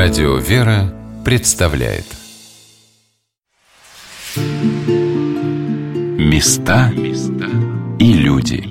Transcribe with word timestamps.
Радио 0.00 0.36
«Вера» 0.36 0.94
представляет 1.24 2.04
Места 6.16 6.92
и 7.98 8.12
люди 8.12 8.62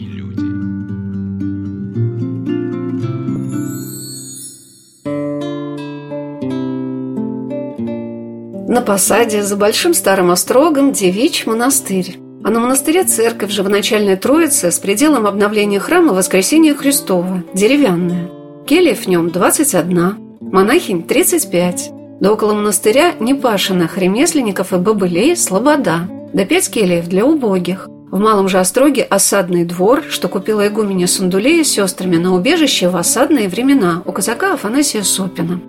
На 8.71 8.79
посаде 8.79 9.43
за 9.43 9.57
Большим 9.57 9.93
Старым 9.93 10.31
Острогом 10.31 10.93
девичий 10.93 11.43
монастырь. 11.45 12.17
А 12.45 12.49
на 12.49 12.61
монастыре 12.61 13.03
церковь 13.03 13.51
живоначальная 13.51 14.15
Троица 14.15 14.71
с 14.71 14.79
пределом 14.79 15.27
обновления 15.27 15.81
храма 15.81 16.13
Воскресения 16.13 16.73
Христова, 16.73 17.43
деревянная. 17.53 18.29
Келья 18.65 18.95
в 18.95 19.07
нем 19.07 19.29
21, 19.29 20.26
монахинь 20.39 21.03
35. 21.03 21.91
До 22.19 22.33
около 22.33 22.53
монастыря 22.53 23.13
непашенных 23.19 23.97
ремесленников 23.97 24.73
и 24.73 24.77
бобылей 24.77 25.35
слобода. 25.35 26.09
До 26.33 26.45
пять 26.45 26.69
кельев 26.69 27.07
для 27.07 27.25
убогих. 27.25 27.87
В 28.09 28.19
Малом 28.19 28.47
же 28.47 28.59
Остроге 28.59 29.03
осадный 29.03 29.65
двор, 29.65 30.03
что 30.09 30.27
купила 30.29 30.67
игуменя 30.67 31.07
Сундулея 31.07 31.63
с 31.63 31.67
сестрами 31.67 32.15
на 32.17 32.33
убежище 32.33 32.89
в 32.89 32.95
осадные 32.95 33.49
времена 33.49 34.01
у 34.05 34.11
казака 34.11 34.53
Афанасия 34.53 35.03
Сопина. 35.03 35.59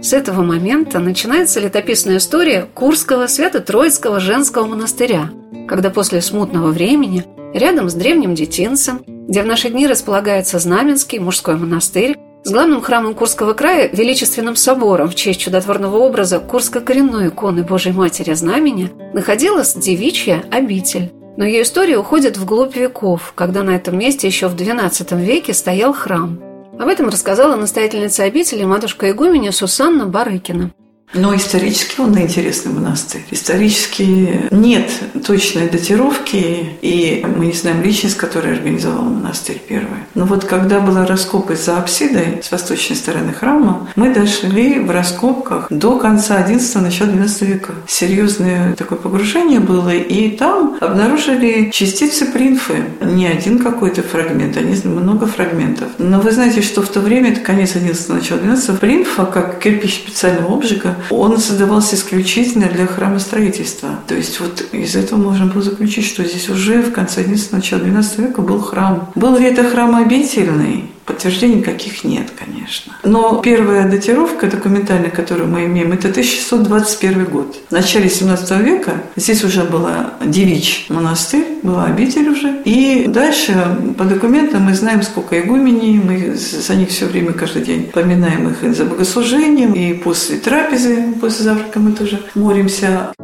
С 0.00 0.12
этого 0.12 0.42
момента 0.42 1.00
начинается 1.00 1.58
летописная 1.58 2.18
история 2.18 2.66
Курского 2.72 3.26
Свято-Троицкого 3.26 4.20
женского 4.20 4.66
монастыря, 4.66 5.30
когда 5.66 5.90
после 5.90 6.22
смутного 6.22 6.70
времени, 6.70 7.24
рядом 7.52 7.90
с 7.90 7.94
древним 7.94 8.36
детинцем, 8.36 9.02
где 9.06 9.42
в 9.42 9.46
наши 9.46 9.70
дни 9.70 9.88
располагается 9.88 10.60
Знаменский 10.60 11.18
мужской 11.18 11.56
монастырь, 11.56 12.16
с 12.44 12.50
главным 12.50 12.80
храмом 12.80 13.14
Курского 13.14 13.52
края, 13.52 13.88
величественным 13.92 14.56
собором 14.56 15.08
в 15.08 15.14
честь 15.14 15.40
чудотворного 15.40 15.98
образа 15.98 16.38
Курско-коренной 16.38 17.28
иконы 17.28 17.62
Божьей 17.62 17.92
Матери 17.92 18.32
Знамени, 18.34 18.90
находилась 19.12 19.74
девичья 19.74 20.44
обитель. 20.50 21.12
Но 21.36 21.44
ее 21.44 21.62
история 21.62 21.98
уходит 21.98 22.36
вглубь 22.36 22.76
веков, 22.76 23.32
когда 23.34 23.62
на 23.62 23.70
этом 23.70 23.98
месте 23.98 24.26
еще 24.26 24.48
в 24.48 24.56
XII 24.56 25.22
веке 25.22 25.54
стоял 25.54 25.92
храм– 25.92 26.40
об 26.78 26.86
этом 26.86 27.08
рассказала 27.08 27.56
настоятельница 27.56 28.22
обители 28.22 28.62
матушка 28.62 29.10
игуменя 29.10 29.50
Сусанна 29.50 30.06
Барыкина. 30.06 30.70
Но 31.14 31.34
исторически 31.34 32.00
он 32.00 32.18
интересный 32.18 32.72
монастырь. 32.72 33.24
Исторически 33.30 34.48
нет 34.50 34.90
точной 35.26 35.68
датировки, 35.68 36.76
и 36.82 37.24
мы 37.36 37.46
не 37.46 37.52
знаем 37.52 37.82
личность, 37.82 38.16
которая 38.16 38.54
организовала 38.54 39.08
монастырь 39.08 39.60
первый. 39.66 40.00
Но 40.14 40.26
вот 40.26 40.44
когда 40.44 40.80
была 40.80 41.06
раскопка 41.06 41.56
за 41.56 41.78
апсидой 41.78 42.40
с 42.42 42.50
восточной 42.50 42.96
стороны 42.96 43.32
храма, 43.32 43.88
мы 43.96 44.12
дошли 44.12 44.78
в 44.80 44.90
раскопках 44.90 45.66
до 45.70 45.98
конца 45.98 46.46
XI, 46.46 46.80
начала 46.80 47.08
XII 47.08 47.46
века. 47.46 47.72
Серьезное 47.86 48.74
такое 48.74 48.98
погружение 48.98 49.60
было, 49.60 49.90
и 49.90 50.30
там 50.30 50.76
обнаружили 50.80 51.70
частицы 51.70 52.26
принфы. 52.26 52.84
Не 53.00 53.26
один 53.26 53.60
какой-то 53.60 54.02
фрагмент, 54.02 54.56
а 54.56 54.88
много 54.88 55.26
фрагментов. 55.26 55.88
Но 55.98 56.20
вы 56.20 56.32
знаете, 56.32 56.62
что 56.62 56.82
в 56.82 56.88
то 56.88 57.00
время, 57.00 57.32
это 57.32 57.40
конец 57.40 57.74
XI, 57.74 58.14
начало 58.14 58.38
XII, 58.38 58.76
принфа, 58.78 59.24
как 59.24 59.58
кирпич 59.58 59.94
специального 59.96 60.54
обжига, 60.54 60.96
он 61.10 61.38
создавался 61.38 61.96
исключительно 61.96 62.68
для 62.68 62.86
храмостроительства. 62.86 64.00
То 64.06 64.14
есть 64.14 64.40
вот 64.40 64.64
из 64.72 64.96
этого 64.96 65.18
можно 65.18 65.46
было 65.46 65.62
заключить, 65.62 66.06
что 66.06 66.24
здесь 66.24 66.48
уже 66.48 66.82
в 66.82 66.92
конце 66.92 67.22
XI, 67.22 67.48
начала 67.52 67.80
XII 67.80 68.28
века 68.28 68.42
был 68.42 68.60
храм. 68.60 69.10
Был 69.14 69.36
ли 69.36 69.46
это 69.46 69.64
храм 69.64 69.94
обительный? 69.96 70.90
Подтверждений 71.08 71.62
каких 71.62 72.04
нет, 72.04 72.30
конечно. 72.38 72.94
Но 73.02 73.40
первая 73.42 73.90
датировка 73.90 74.46
документальная, 74.46 75.08
которую 75.08 75.48
мы 75.48 75.64
имеем, 75.64 75.92
это 75.92 76.08
1621 76.08 77.24
год. 77.24 77.56
В 77.70 77.72
начале 77.72 78.10
17 78.10 78.50
века 78.60 79.02
здесь 79.16 79.42
уже 79.42 79.64
была 79.64 80.12
девич 80.22 80.84
монастырь, 80.90 81.46
была 81.62 81.86
обитель 81.86 82.28
уже. 82.28 82.60
И 82.66 83.06
дальше 83.08 83.54
по 83.96 84.04
документам 84.04 84.64
мы 84.64 84.74
знаем, 84.74 85.02
сколько 85.02 85.40
игуменей, 85.40 85.98
мы 85.98 86.34
за 86.34 86.74
них 86.74 86.90
все 86.90 87.06
время, 87.06 87.32
каждый 87.32 87.62
день 87.62 87.84
поминаем 87.86 88.50
их 88.50 88.76
за 88.76 88.84
богослужением, 88.84 89.72
и 89.72 89.94
после 89.94 90.36
трапезы, 90.36 91.14
после 91.18 91.44
завтрака 91.44 91.80
мы 91.80 91.92
тоже 91.92 92.20
молимся. 92.34 93.14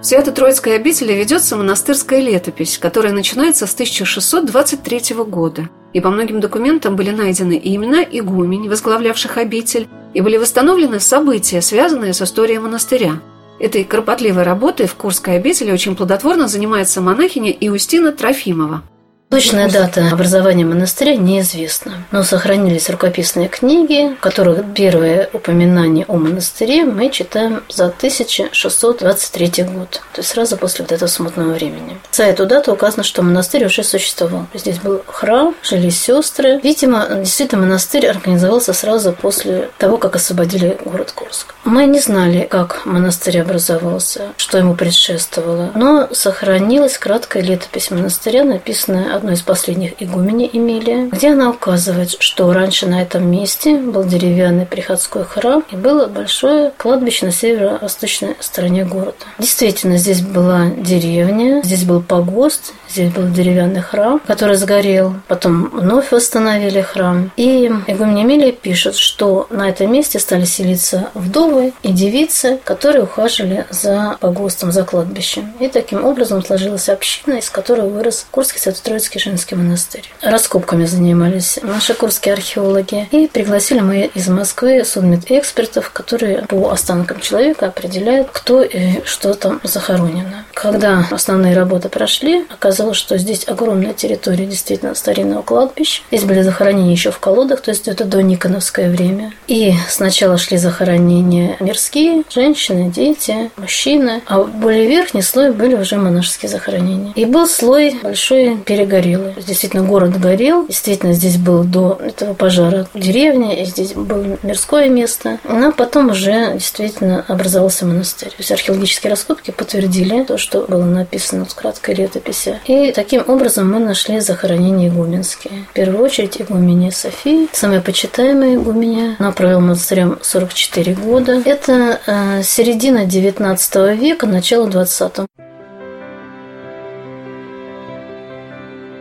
В 0.00 0.02
Свято-Троицкой 0.02 0.76
обители 0.76 1.12
ведется 1.12 1.58
монастырская 1.58 2.20
летопись, 2.20 2.78
которая 2.78 3.12
начинается 3.12 3.66
с 3.66 3.74
1623 3.74 5.14
года. 5.24 5.68
И 5.92 6.00
по 6.00 6.08
многим 6.08 6.40
документам 6.40 6.96
были 6.96 7.10
найдены 7.10 7.58
и 7.58 7.76
имена 7.76 8.02
игумень, 8.02 8.70
возглавлявших 8.70 9.36
обитель, 9.36 9.88
и 10.14 10.22
были 10.22 10.38
восстановлены 10.38 11.00
события, 11.00 11.60
связанные 11.60 12.14
с 12.14 12.22
историей 12.22 12.60
монастыря. 12.60 13.20
Этой 13.58 13.84
кропотливой 13.84 14.44
работой 14.44 14.86
в 14.86 14.94
Курской 14.94 15.36
обители 15.36 15.70
очень 15.70 15.94
плодотворно 15.94 16.48
занимается 16.48 17.02
монахиня 17.02 17.50
Иустина 17.50 18.10
Трофимова– 18.10 18.82
Точная 19.30 19.70
дата 19.70 20.08
образования 20.10 20.64
монастыря 20.64 21.14
неизвестна, 21.14 22.04
но 22.10 22.24
сохранились 22.24 22.90
рукописные 22.90 23.46
книги, 23.46 24.12
в 24.16 24.20
которых 24.20 24.74
первое 24.74 25.30
упоминание 25.32 26.04
о 26.08 26.16
монастыре 26.16 26.84
мы 26.84 27.10
читаем 27.10 27.62
за 27.68 27.86
1623 27.86 29.62
год, 29.72 30.02
то 30.12 30.18
есть 30.18 30.30
сразу 30.30 30.56
после 30.56 30.84
вот 30.84 30.90
этого 30.90 31.08
смутного 31.08 31.52
времени. 31.52 32.00
За 32.10 32.24
эту 32.24 32.44
дату 32.44 32.72
указано, 32.72 33.04
что 33.04 33.22
монастырь 33.22 33.66
уже 33.66 33.84
существовал. 33.84 34.46
Здесь 34.52 34.78
был 34.78 35.00
храм, 35.06 35.54
жили 35.62 35.90
сестры. 35.90 36.58
Видимо, 36.64 37.06
действительно 37.10 37.62
монастырь 37.62 38.08
организовался 38.08 38.72
сразу 38.72 39.12
после 39.12 39.70
того, 39.78 39.96
как 39.96 40.16
освободили 40.16 40.76
город 40.84 41.12
Курск. 41.12 41.54
Мы 41.62 41.86
не 41.86 42.00
знали, 42.00 42.48
как 42.50 42.84
монастырь 42.84 43.40
образовался, 43.40 44.32
что 44.36 44.58
ему 44.58 44.74
предшествовало, 44.74 45.70
но 45.76 46.08
сохранилась 46.10 46.98
краткая 46.98 47.44
летопись 47.44 47.92
монастыря, 47.92 48.42
написанная 48.42 49.19
одной 49.20 49.34
из 49.34 49.42
последних 49.42 50.02
игуменей 50.02 50.48
Эмилия, 50.52 51.06
где 51.08 51.32
она 51.32 51.50
указывает, 51.50 52.16
что 52.18 52.52
раньше 52.52 52.86
на 52.86 53.02
этом 53.02 53.30
месте 53.30 53.76
был 53.76 54.04
деревянный 54.04 54.64
приходской 54.64 55.24
храм 55.24 55.62
и 55.70 55.76
было 55.76 56.06
большое 56.06 56.72
кладбище 56.76 57.26
на 57.26 57.32
северо-восточной 57.32 58.36
стороне 58.40 58.84
города. 58.84 59.16
Действительно, 59.38 59.98
здесь 59.98 60.22
была 60.22 60.68
деревня, 60.76 61.60
здесь 61.62 61.84
был 61.84 62.00
погост, 62.00 62.72
здесь 62.88 63.12
был 63.12 63.28
деревянный 63.28 63.82
храм, 63.82 64.20
который 64.26 64.56
сгорел. 64.56 65.14
Потом 65.28 65.68
вновь 65.70 66.12
восстановили 66.12 66.80
храм. 66.80 67.30
И 67.36 67.66
игумен 67.86 68.22
Эмилия 68.22 68.52
пишет, 68.52 68.96
что 68.96 69.46
на 69.50 69.68
этом 69.68 69.92
месте 69.92 70.18
стали 70.18 70.44
селиться 70.44 71.10
вдовы 71.14 71.72
и 71.82 71.92
девицы, 71.92 72.58
которые 72.64 73.04
ухаживали 73.04 73.66
за 73.70 74.16
погостом, 74.20 74.72
за 74.72 74.84
кладбищем. 74.84 75.52
И 75.60 75.68
таким 75.68 76.04
образом 76.04 76.44
сложилась 76.44 76.88
община, 76.88 77.34
из 77.34 77.50
которой 77.50 77.88
вырос 77.88 78.26
Курский 78.30 78.60
Свято-Троицкий 78.60 79.09
Курский 79.10 79.28
женский 79.28 79.56
монастырь. 79.56 80.04
Раскопками 80.22 80.84
занимались 80.84 81.58
наши 81.62 81.94
курские 81.94 82.34
археологи. 82.34 83.08
И 83.10 83.26
пригласили 83.26 83.80
мы 83.80 84.08
из 84.14 84.28
Москвы 84.28 84.84
судмедэкспертов, 84.84 85.90
которые 85.90 86.42
по 86.42 86.70
останкам 86.70 87.18
человека 87.18 87.66
определяют, 87.66 88.28
кто 88.30 88.62
и 88.62 89.04
что 89.04 89.34
там 89.34 89.60
захоронено. 89.64 90.44
Когда 90.54 91.04
основные 91.10 91.56
работы 91.56 91.88
прошли, 91.88 92.44
оказалось, 92.50 92.98
что 92.98 93.18
здесь 93.18 93.48
огромная 93.48 93.94
территория 93.94 94.46
действительно 94.46 94.94
старинного 94.94 95.42
кладбища. 95.42 96.02
Здесь 96.12 96.24
были 96.24 96.42
захоронения 96.42 96.92
еще 96.92 97.10
в 97.10 97.18
колодах, 97.18 97.62
то 97.62 97.72
есть 97.72 97.88
это 97.88 98.04
до 98.04 98.22
Никоновское 98.22 98.90
время. 98.90 99.32
И 99.48 99.72
сначала 99.88 100.38
шли 100.38 100.56
захоронения 100.56 101.56
мирские, 101.58 102.22
женщины, 102.30 102.92
дети, 102.92 103.50
мужчины, 103.56 104.22
а 104.26 104.44
более 104.44 104.86
верхний 104.86 105.22
слой 105.22 105.50
были 105.50 105.74
уже 105.74 105.96
монашеские 105.96 106.48
захоронения. 106.48 107.12
И 107.16 107.24
был 107.24 107.48
слой 107.48 107.98
большой 108.02 108.56
перегорел 108.58 108.99
горело. 109.00 109.32
Действительно, 109.46 109.82
город 109.82 110.18
горел. 110.18 110.66
Действительно, 110.66 111.12
здесь 111.12 111.36
был 111.36 111.64
до 111.64 111.98
этого 112.02 112.34
пожара 112.34 112.86
деревня, 112.94 113.60
и 113.60 113.64
здесь 113.64 113.92
было 113.92 114.38
мирское 114.42 114.88
место. 114.88 115.38
Но 115.44 115.72
потом 115.72 116.10
уже 116.10 116.52
действительно 116.54 117.24
образовался 117.28 117.86
монастырь. 117.86 118.30
То 118.30 118.36
есть 118.38 118.52
археологические 118.52 119.10
раскопки 119.10 119.50
подтвердили 119.50 120.24
то, 120.24 120.38
что 120.38 120.62
было 120.62 120.84
написано 120.84 121.44
в 121.44 121.54
краткой 121.54 121.94
летописи. 121.94 122.58
И 122.66 122.92
таким 122.92 123.24
образом 123.26 123.70
мы 123.70 123.78
нашли 123.78 124.20
захоронения 124.20 124.88
игуменские. 124.88 125.66
В 125.70 125.72
первую 125.72 126.04
очередь 126.04 126.40
игуменя 126.40 126.90
Софии, 126.90 127.48
самая 127.52 127.80
почитаемая 127.80 128.54
игуменя. 128.54 129.16
Она 129.18 129.32
провела 129.32 129.60
монастырем 129.60 130.18
44 130.20 130.94
года. 130.94 131.40
Это 131.44 132.00
э, 132.06 132.42
середина 132.42 133.06
19 133.06 133.98
века, 133.98 134.26
начало 134.26 134.68
20 134.68 135.12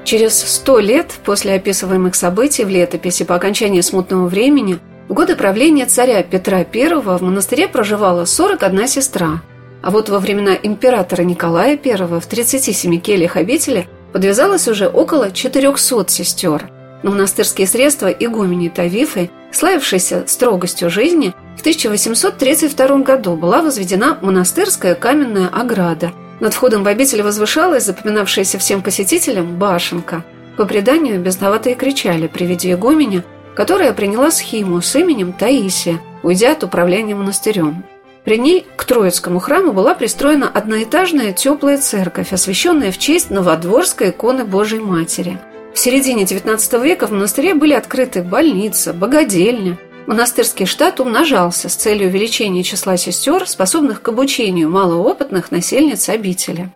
Через 0.09 0.39
сто 0.39 0.79
лет 0.79 1.19
после 1.23 1.53
описываемых 1.53 2.15
событий 2.15 2.65
в 2.65 2.67
летописи 2.67 3.23
по 3.25 3.35
окончании 3.35 3.81
смутного 3.81 4.27
времени 4.27 4.79
в 5.07 5.13
годы 5.13 5.35
правления 5.35 5.85
царя 5.85 6.23
Петра 6.23 6.65
I 6.73 6.95
в 6.95 7.21
монастыре 7.21 7.67
проживала 7.67 8.25
41 8.25 8.88
сестра, 8.88 9.44
а 9.83 9.91
вот 9.91 10.09
во 10.09 10.17
времена 10.17 10.57
императора 10.63 11.21
Николая 11.21 11.77
I 11.85 11.95
в 11.95 12.25
37 12.25 13.00
кельях 13.00 13.38
обители 13.38 13.88
подвязалось 14.11 14.67
уже 14.67 14.88
около 14.88 15.29
400 15.29 16.09
сестер. 16.09 16.71
Но 17.03 17.12
монастырские 17.12 17.67
средства 17.67 18.07
игумени 18.07 18.69
Тавифы 18.69 19.29
Славившейся 19.51 20.23
строгостью 20.25 20.89
жизни, 20.89 21.35
в 21.55 21.59
1832 21.59 22.97
году 23.03 23.35
была 23.35 23.62
возведена 23.62 24.17
монастырская 24.23 24.95
каменная 24.95 25.50
ограда. 25.50 26.13
Над 26.39 26.53
входом 26.53 26.83
в 26.83 26.88
обитель 26.88 27.21
возвышалась 27.21 27.86
запоминавшаяся 27.86 28.57
всем 28.57 28.81
посетителям 28.81 29.57
башенка. 29.57 30.24
По 30.57 30.65
преданию, 30.65 31.19
бездноватые 31.19 31.75
кричали 31.75 32.27
при 32.27 32.45
виде 32.45 32.74
игуменя, 32.74 33.24
которая 33.56 33.94
приняла 33.94 34.31
схему 34.31 34.81
с 34.81 34.95
именем 34.95 35.33
Таисия, 35.33 36.00
уйдя 36.24 36.51
от 36.51 36.63
управления 36.63 37.15
монастырем. 37.15 37.83
При 38.24 38.38
ней 38.38 38.65
к 38.75 38.86
Троицкому 38.86 39.39
храму 39.39 39.74
была 39.74 39.95
пристроена 39.95 40.50
одноэтажная 40.50 41.33
теплая 41.33 41.77
церковь, 41.77 42.33
освященная 42.33 42.91
в 42.91 42.97
честь 42.97 43.30
Новодворской 43.30 44.12
иконы 44.12 44.45
Божией 44.45 44.81
Матери– 44.81 45.39
в 45.74 45.80
середине 45.80 46.24
XIX 46.24 46.83
века 46.83 47.07
в 47.07 47.12
монастыре 47.12 47.53
были 47.53 47.74
открыты 47.74 48.21
больница, 48.21 48.94
богадельня. 48.94 49.77
Монастырский 50.09 50.65
штат 50.65 51.00
умножался 51.00 51.69
с 51.69 51.75
целью 51.75 52.07
увеличения 52.07 52.63
числа 52.63 52.97
сестер, 52.97 53.47
способных 53.47 54.01
к 54.01 54.07
обучению 54.07 54.67
малоопытных 54.71 55.51
насельниц 55.51 56.09
обители. 56.09 56.71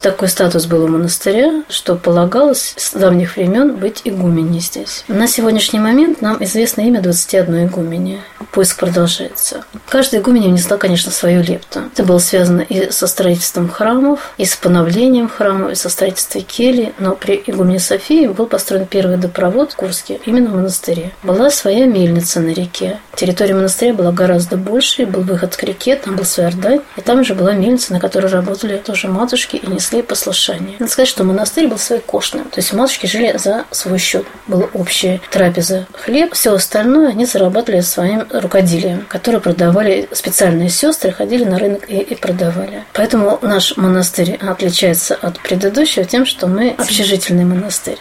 Такой 0.00 0.28
статус 0.28 0.66
был 0.66 0.84
у 0.84 0.88
монастыря, 0.88 1.64
что 1.68 1.96
полагалось 1.96 2.74
с 2.76 2.92
давних 2.92 3.34
времен 3.34 3.74
быть 3.74 4.02
игуменей 4.04 4.60
здесь. 4.60 5.04
На 5.08 5.26
сегодняшний 5.26 5.80
момент 5.80 6.22
нам 6.22 6.42
известно 6.44 6.82
имя 6.82 7.00
21 7.00 7.66
игумени. 7.66 8.20
Поиск 8.52 8.78
продолжается. 8.78 9.64
Каждая 9.88 10.20
игуменя 10.20 10.50
внесла, 10.50 10.76
конечно, 10.76 11.10
свою 11.10 11.42
лепту. 11.42 11.80
Это 11.92 12.04
было 12.04 12.18
связано 12.18 12.60
и 12.60 12.92
со 12.92 13.08
строительством 13.08 13.68
храмов, 13.68 14.32
и 14.38 14.44
с 14.44 14.54
поновлением 14.54 15.28
храмов, 15.28 15.72
и 15.72 15.74
со 15.74 15.88
строительством 15.88 16.42
кели. 16.42 16.94
Но 17.00 17.16
при 17.16 17.42
игумене 17.44 17.80
Софии 17.80 18.28
был 18.28 18.46
построен 18.46 18.86
первый 18.86 19.16
водопровод 19.16 19.72
в 19.72 19.76
Курске, 19.76 20.20
именно 20.26 20.50
в 20.50 20.54
монастыре. 20.54 21.10
Была 21.24 21.50
своя 21.50 21.86
мельница 21.86 22.38
на 22.38 22.50
реке. 22.50 23.00
Территория 23.16 23.54
монастыря 23.54 23.94
была 23.94 24.12
гораздо 24.12 24.56
больше, 24.56 25.06
был 25.06 25.22
выход 25.22 25.56
к 25.56 25.62
реке, 25.64 25.96
там 25.96 26.14
был 26.14 26.24
свой 26.24 26.46
Ордань, 26.46 26.82
и 26.96 27.00
там 27.00 27.24
же 27.24 27.34
была 27.34 27.52
мельница, 27.52 27.92
на 27.92 27.98
которой 27.98 28.26
работали 28.26 28.76
тоже 28.76 29.08
матушки 29.08 29.56
и 29.56 29.66
несли 29.88 29.98
несли 29.98 30.02
послушание. 30.02 30.76
Надо 30.78 30.92
сказать, 30.92 31.08
что 31.08 31.24
монастырь 31.24 31.68
был 31.68 31.78
своекошным. 31.78 32.44
То 32.44 32.60
есть 32.60 32.72
матушки 32.72 33.06
жили 33.06 33.36
за 33.36 33.64
свой 33.70 33.98
счет. 33.98 34.26
Была 34.46 34.66
общая 34.74 35.20
трапеза 35.30 35.86
хлеб, 35.92 36.34
все 36.34 36.52
остальное 36.52 37.10
они 37.10 37.24
зарабатывали 37.26 37.80
своим 37.80 38.26
рукоделием, 38.30 39.06
которое 39.08 39.40
продавали 39.40 40.08
специальные 40.12 40.68
сестры, 40.68 41.12
ходили 41.12 41.44
на 41.44 41.58
рынок 41.58 41.88
и, 41.88 41.98
и 41.98 42.14
продавали. 42.14 42.84
Поэтому 42.92 43.38
наш 43.42 43.76
монастырь 43.76 44.38
отличается 44.40 45.14
от 45.14 45.40
предыдущего 45.40 46.04
тем, 46.04 46.26
что 46.26 46.46
мы 46.46 46.70
общежительный 46.70 47.44
монастырь. 47.44 47.98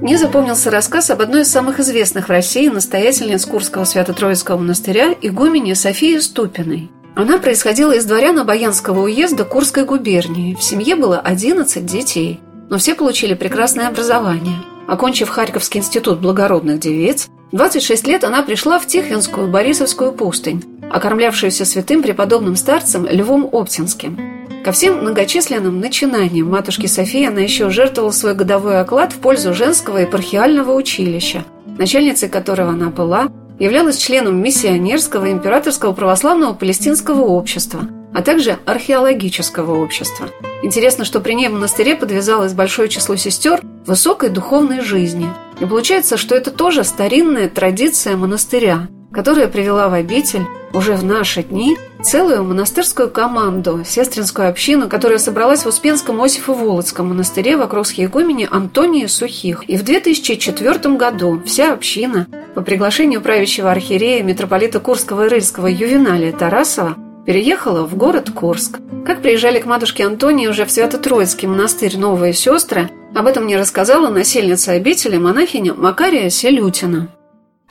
Мне 0.00 0.16
запомнился 0.16 0.70
рассказ 0.70 1.10
об 1.10 1.20
одной 1.20 1.42
из 1.42 1.50
самых 1.50 1.80
известных 1.80 2.28
в 2.28 2.30
России 2.30 2.68
настоятельниц 2.68 3.44
Курского 3.44 3.84
Свято-Троицкого 3.84 4.56
монастыря 4.56 5.14
игумене 5.20 5.74
Софии 5.74 6.18
Ступиной. 6.18 6.90
Она 7.18 7.38
происходила 7.38 7.90
из 7.90 8.04
дворян 8.04 8.38
Обаянского 8.38 9.02
уезда 9.02 9.44
Курской 9.44 9.84
губернии. 9.84 10.54
В 10.54 10.62
семье 10.62 10.94
было 10.94 11.18
11 11.18 11.84
детей, 11.84 12.38
но 12.70 12.78
все 12.78 12.94
получили 12.94 13.34
прекрасное 13.34 13.88
образование. 13.88 14.54
Окончив 14.86 15.28
Харьковский 15.28 15.80
институт 15.80 16.20
благородных 16.20 16.78
девиц, 16.78 17.26
26 17.50 18.06
лет 18.06 18.22
она 18.22 18.42
пришла 18.44 18.78
в 18.78 18.86
Тихвинскую 18.86 19.48
Борисовскую 19.48 20.12
пустынь, 20.12 20.62
окормлявшуюся 20.92 21.64
святым 21.64 22.04
преподобным 22.04 22.54
старцем 22.54 23.04
Львом 23.04 23.48
Оптинским. 23.50 24.16
Ко 24.64 24.70
всем 24.70 25.00
многочисленным 25.00 25.80
начинаниям 25.80 26.48
матушки 26.48 26.86
Софии 26.86 27.26
она 27.26 27.40
еще 27.40 27.68
жертвовала 27.68 28.12
свой 28.12 28.36
годовой 28.36 28.80
оклад 28.80 29.12
в 29.12 29.16
пользу 29.16 29.54
женского 29.54 29.98
епархиального 29.98 30.72
училища, 30.72 31.44
начальницей 31.66 32.28
которого 32.28 32.70
она 32.70 32.90
была, 32.90 33.28
являлась 33.58 33.98
членом 33.98 34.42
миссионерского 34.42 35.30
императорского 35.30 35.92
православного 35.92 36.54
палестинского 36.54 37.22
общества, 37.22 37.88
а 38.14 38.22
также 38.22 38.58
археологического 38.66 39.82
общества. 39.82 40.28
Интересно, 40.62 41.04
что 41.04 41.20
при 41.20 41.34
ней 41.34 41.48
в 41.48 41.52
монастыре 41.52 41.96
подвязалось 41.96 42.52
большое 42.52 42.88
число 42.88 43.16
сестер 43.16 43.60
высокой 43.86 44.28
духовной 44.28 44.80
жизни. 44.80 45.28
И 45.60 45.64
получается, 45.64 46.16
что 46.16 46.34
это 46.34 46.50
тоже 46.50 46.84
старинная 46.84 47.48
традиция 47.48 48.16
монастыря, 48.16 48.88
которая 49.12 49.48
привела 49.48 49.88
в 49.88 49.94
обитель 49.94 50.46
уже 50.72 50.94
в 50.94 51.04
наши 51.04 51.42
дни 51.42 51.76
целую 52.02 52.44
монастырскую 52.44 53.10
команду, 53.10 53.82
сестринскую 53.84 54.48
общину, 54.48 54.88
которая 54.88 55.18
собралась 55.18 55.64
в 55.64 55.68
Успенском 55.68 56.20
Осифо-Володском 56.20 57.04
монастыре 57.04 57.56
вокруг 57.56 57.86
схиегумени 57.86 58.48
Антонии 58.50 59.06
Сухих. 59.06 59.64
И 59.68 59.76
в 59.76 59.82
2004 59.82 60.96
году 60.96 61.42
вся 61.44 61.72
община 61.72 62.26
по 62.54 62.62
приглашению 62.62 63.20
правящего 63.20 63.70
архиерея 63.70 64.22
митрополита 64.22 64.80
Курского 64.80 65.26
и 65.26 65.28
Рыльского 65.28 65.66
Ювеналия 65.66 66.32
Тарасова 66.32 66.96
переехала 67.26 67.86
в 67.86 67.96
город 67.96 68.30
Курск. 68.30 68.78
Как 69.04 69.20
приезжали 69.20 69.58
к 69.58 69.66
матушке 69.66 70.06
Антонии 70.06 70.46
уже 70.46 70.64
в 70.64 70.70
Свято-Троицкий 70.70 71.48
монастырь 71.48 71.98
новые 71.98 72.32
сестры, 72.32 72.90
об 73.14 73.26
этом 73.26 73.44
мне 73.44 73.58
рассказала 73.58 74.08
насельница 74.08 74.72
обители 74.72 75.18
монахиня 75.18 75.74
Макария 75.74 76.30
Селютина. 76.30 77.08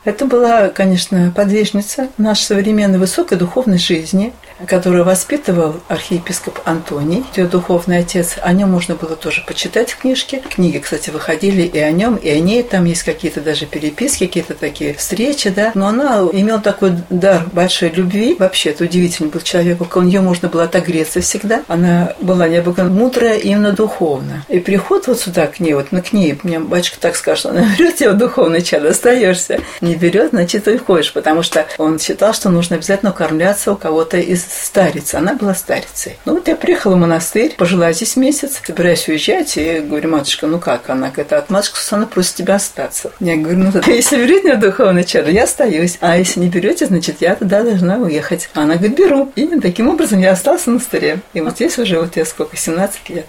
Это 0.03 0.25
была, 0.25 0.69
конечно, 0.69 1.33
подвижница 1.35 2.09
нашей 2.17 2.43
современной 2.43 2.99
высокой 2.99 3.37
духовной 3.37 3.77
жизни, 3.77 4.33
которую 4.65 5.03
воспитывал 5.03 5.75
архиепископ 5.87 6.59
Антоний, 6.65 7.23
ее 7.35 7.47
духовный 7.47 7.99
отец. 7.99 8.37
О 8.41 8.51
нем 8.53 8.71
можно 8.71 8.95
было 8.95 9.15
тоже 9.15 9.43
почитать 9.45 9.91
в 9.91 9.97
книжке. 9.97 10.41
Книги, 10.49 10.79
кстати, 10.79 11.09
выходили 11.09 11.61
и 11.61 11.79
о 11.79 11.91
нем, 11.91 12.15
и 12.15 12.29
о 12.29 12.39
ней. 12.39 12.63
Там 12.63 12.85
есть 12.85 13.03
какие-то 13.03 13.41
даже 13.41 13.65
переписки, 13.65 14.25
какие-то 14.25 14.53
такие 14.53 14.93
встречи, 14.93 15.49
да. 15.49 15.71
Но 15.75 15.87
она 15.87 16.19
имела 16.31 16.59
такой 16.59 16.93
дар 17.09 17.43
большой 17.51 17.89
любви. 17.89 18.35
Вообще, 18.39 18.71
это 18.71 18.85
удивительный 18.85 19.29
был 19.29 19.41
человек. 19.41 19.95
У 19.95 20.01
нее 20.01 20.21
можно 20.21 20.47
было 20.47 20.63
отогреться 20.63 21.21
всегда. 21.21 21.63
Она 21.67 22.13
была 22.19 22.47
необыкновенно 22.47 22.95
мудрая 22.97 23.37
именно 23.37 23.71
духовно. 23.71 24.45
И 24.47 24.59
приход 24.59 25.07
вот 25.07 25.19
сюда 25.19 25.47
к 25.47 25.59
ней, 25.59 25.73
вот 25.73 25.91
на 25.91 26.01
к 26.01 26.13
ней, 26.13 26.37
мне 26.43 26.59
батюшка 26.59 26.99
так 26.99 27.15
скажет, 27.15 27.47
она 27.47 27.65
берет 27.77 27.95
тебя 27.95 28.13
духовный 28.13 28.61
чад, 28.61 28.85
остаешься. 28.85 29.59
Не 29.81 29.95
берет, 29.95 30.31
значит, 30.31 30.65
ты 30.65 30.77
ходишь, 30.77 31.13
потому 31.13 31.43
что 31.43 31.67
он 31.77 31.99
считал, 31.99 32.33
что 32.33 32.49
нужно 32.49 32.77
обязательно 32.77 33.11
кормляться 33.11 33.71
у 33.71 33.75
кого-то 33.75 34.17
из 34.17 34.46
стариц. 34.49 35.13
Она 35.13 35.33
была 35.33 35.53
старицей. 35.53 36.17
Ну 36.25 36.33
вот 36.35 36.47
я 36.47 36.55
приехала 36.55 36.95
в 36.95 36.97
монастырь, 36.97 37.55
пожила 37.57 37.91
здесь 37.91 38.15
месяц, 38.15 38.61
собираюсь 38.65 39.07
уезжать, 39.07 39.57
и 39.57 39.79
говорю, 39.79 40.09
матушка, 40.09 40.47
ну 40.47 40.59
как? 40.59 40.89
Она 40.89 41.09
говорит, 41.09 41.33
от 41.33 41.49
матушка 41.49 41.77
Сусана 41.77 42.05
просит 42.05 42.35
тебя 42.35 42.55
остаться. 42.55 43.11
Я 43.19 43.37
говорю, 43.37 43.59
ну 43.59 43.71
если 43.87 44.17
берете 44.17 44.47
меня 44.47 44.55
духовный 44.55 45.03
чадо, 45.03 45.31
я 45.31 45.43
остаюсь. 45.43 45.97
А 46.01 46.17
если 46.17 46.39
не 46.39 46.49
берете, 46.49 46.85
значит, 46.85 47.17
я 47.21 47.35
тогда 47.35 47.63
должна 47.63 47.97
уехать. 47.97 48.49
Она 48.53 48.75
говорит, 48.75 48.97
беру. 48.97 49.31
И 49.35 49.47
таким 49.59 49.89
образом 49.89 50.19
я 50.19 50.31
осталась 50.31 50.63
в 50.63 50.67
монастыре. 50.67 51.19
И 51.33 51.41
вот 51.41 51.55
здесь 51.55 51.77
уже 51.77 51.99
вот 51.99 52.15
я 52.15 52.25
сколько, 52.25 52.55
17 52.55 53.09
лет. 53.09 53.27